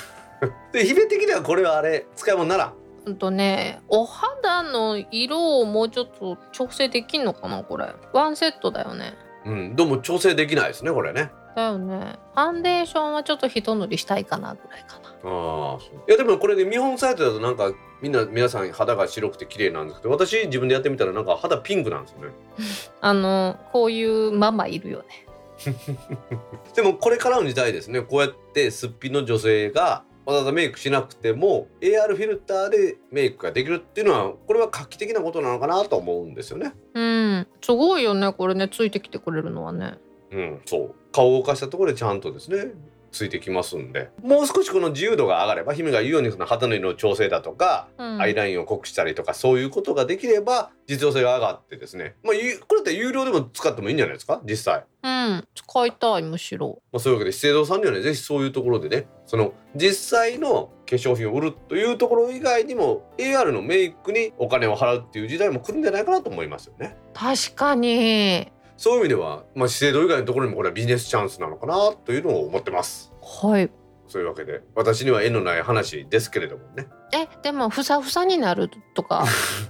[0.73, 2.67] で姫的にはこれはあれ使い物なら。
[2.67, 7.95] んうんとねお肌の色をもうちょっと調整できんのかなこれ。
[8.13, 9.15] ワンセットだよね
[9.45, 9.77] うん。
[9.77, 11.31] どうも調整できないですねこれね。
[11.55, 12.19] だよね。
[12.35, 15.11] ファンデーションはちょっと一塗りしたいかなぐらいかな。
[15.25, 15.79] ああ
[16.09, 22.29] いやでもこれね見本サイトだとなんかみんな皆さん肌が白くて綺麗なんですけど私自分でやってみたらなんか肌ピンクなんですよね。
[23.01, 25.27] あのこういうママいるよね。
[26.75, 28.03] でもこれからの時代ですね。
[28.03, 36.73] こうやってすっぴんの女性がわざわざメイクしなくても AR フィルターでメイクができるっていうのはこれは画期的なことなのかなと思うんですよね。
[36.95, 37.47] うん。
[37.61, 38.69] すごいよねこれね。
[38.69, 39.99] ついてきてくれるのはね。
[40.31, 40.95] うん、そう。
[41.13, 42.73] 顔を動かしたところでちゃんとですね
[43.13, 44.11] ついてきますんで。
[44.23, 48.21] もう少しこの自由度が上がれば姫が言うようにその肌の色の調整だとか、うん。
[48.21, 54.41] アイラインを濃くしたりとかそういうことができれば実用性が上がってですね、まあ、ゆこれって有料でも使ってもいいんじゃないですか？
[54.45, 54.85] 実際。
[55.03, 55.49] うん。
[55.55, 56.81] 使いたいむしろ。
[56.93, 66.97] まあ、そういうわけで資生堂さんにはねぜひそういうところでねその実際の化粧品を売るというところ以外にも AR のメイクにお金を払うっていう時代も来るんじゃないかなと思いますよね。
[67.15, 68.53] 確かに
[68.83, 73.13] そういう意味では、まあ、資生堂以外のところにもこれはビジネスチャンスなのかなというのを思ってます。
[73.23, 73.71] はい。
[74.09, 74.61] そういうわけで。
[74.75, 76.89] 私には縁のない話ですけれどもね。
[77.15, 79.25] えでもふさふさになるとか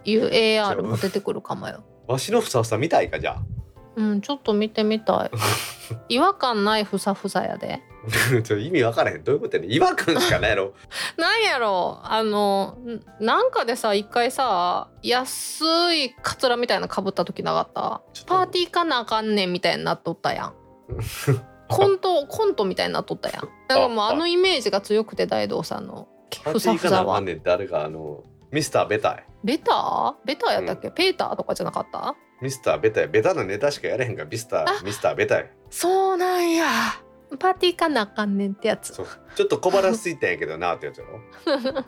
[0.06, 1.84] いう AR も出てくるかもよ。
[2.08, 3.42] わしのふさふさ見たいかじゃあ
[3.96, 5.30] うんちょっと見てみたい。
[6.08, 7.82] 違和感ないふさふさやで。
[8.42, 9.24] ちょ意味わからへん。
[9.24, 9.72] どういうことやねん。
[9.72, 10.72] 違和感しかないやろ。
[11.18, 12.00] なんやろ。
[12.02, 15.64] あのんなんかでさ一回さ安
[15.94, 18.00] いカツラみたいなかぶった時なかった？
[18.26, 20.54] パーティーかなあかんねんみたいになっとったやん。
[21.68, 23.48] コントコントみたいになっとったやん。
[23.68, 26.08] なんかもうあのイメージが強くて大道さんの。
[26.34, 30.14] ふパーティーさふさはかなあかんねん誰かあのミスターベタイベター？
[30.24, 32.14] ベターやったっけ、ペーターとかじゃなかった？
[32.42, 36.66] ミスターベタイベタなネタしかやれへんからミスタあーミスターベタイそうなんや。
[37.38, 38.92] パーティーかなあかんねんってやつ。
[38.92, 39.06] そう。
[39.34, 41.20] ちょっと小腹ついたんやけどなってやつやろ。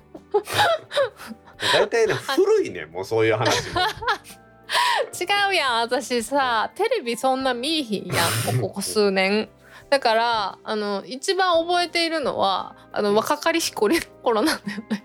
[1.74, 3.80] 大体ね古いねもうそういう話も。
[5.20, 6.70] 違うやん私さ。
[6.74, 8.22] テレビそんな見いひんや
[8.56, 9.48] んここ数年
[9.90, 15.04] だからあの一番覚えているのはあの若かりし頃 頃なんだよね。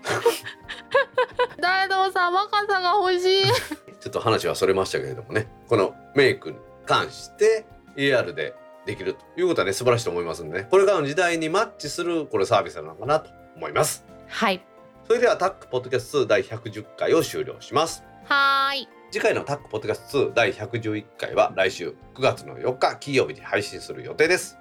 [1.60, 3.44] 大道さん若さが欲しい。
[4.00, 5.48] ちょっと話はそれましたけれどもね。
[5.68, 6.56] このメイクに
[6.86, 7.66] 関して
[7.96, 8.54] AR で
[8.86, 10.66] できるということはね素晴らしいと思いますんでね。
[10.70, 14.04] これからの時代にマッチするこれサービスなのかなと思います。
[14.28, 14.60] はい。
[15.06, 18.02] それではタックポッドキャスト2第110回を終了します。
[18.24, 18.88] はーい。
[19.10, 24.54] 次回のタックポッドキャスト2第111回は来週9月の4日金曜日に配信する予定です。
[24.54, 24.59] はい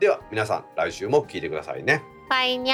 [0.00, 2.02] では皆さん来週も聞いてくださいね。
[2.28, 2.72] バイニ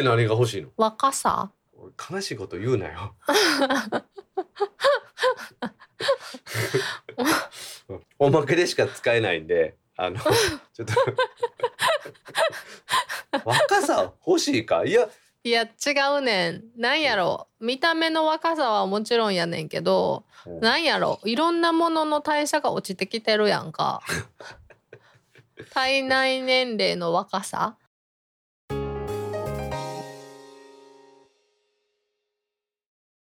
[0.00, 0.68] ャー姫何が欲しいの？
[0.76, 1.50] 若さ？
[2.10, 3.14] 悲しいこと言うなよ。
[8.18, 10.18] おまけでしか使えないんであの
[10.74, 10.94] ちょっと。
[13.44, 14.84] 若さ欲しいか？
[14.84, 15.08] いや。
[15.44, 15.68] いや違
[16.18, 16.64] うねん。
[16.76, 17.46] なんやろ？
[17.60, 20.24] 見た目の若さはもちろんやねんけど
[20.60, 21.20] なんやろ？
[21.24, 24.02] いろんなものの代謝が落ちてきてるやんか。
[25.72, 27.76] 体内年齢の若さ？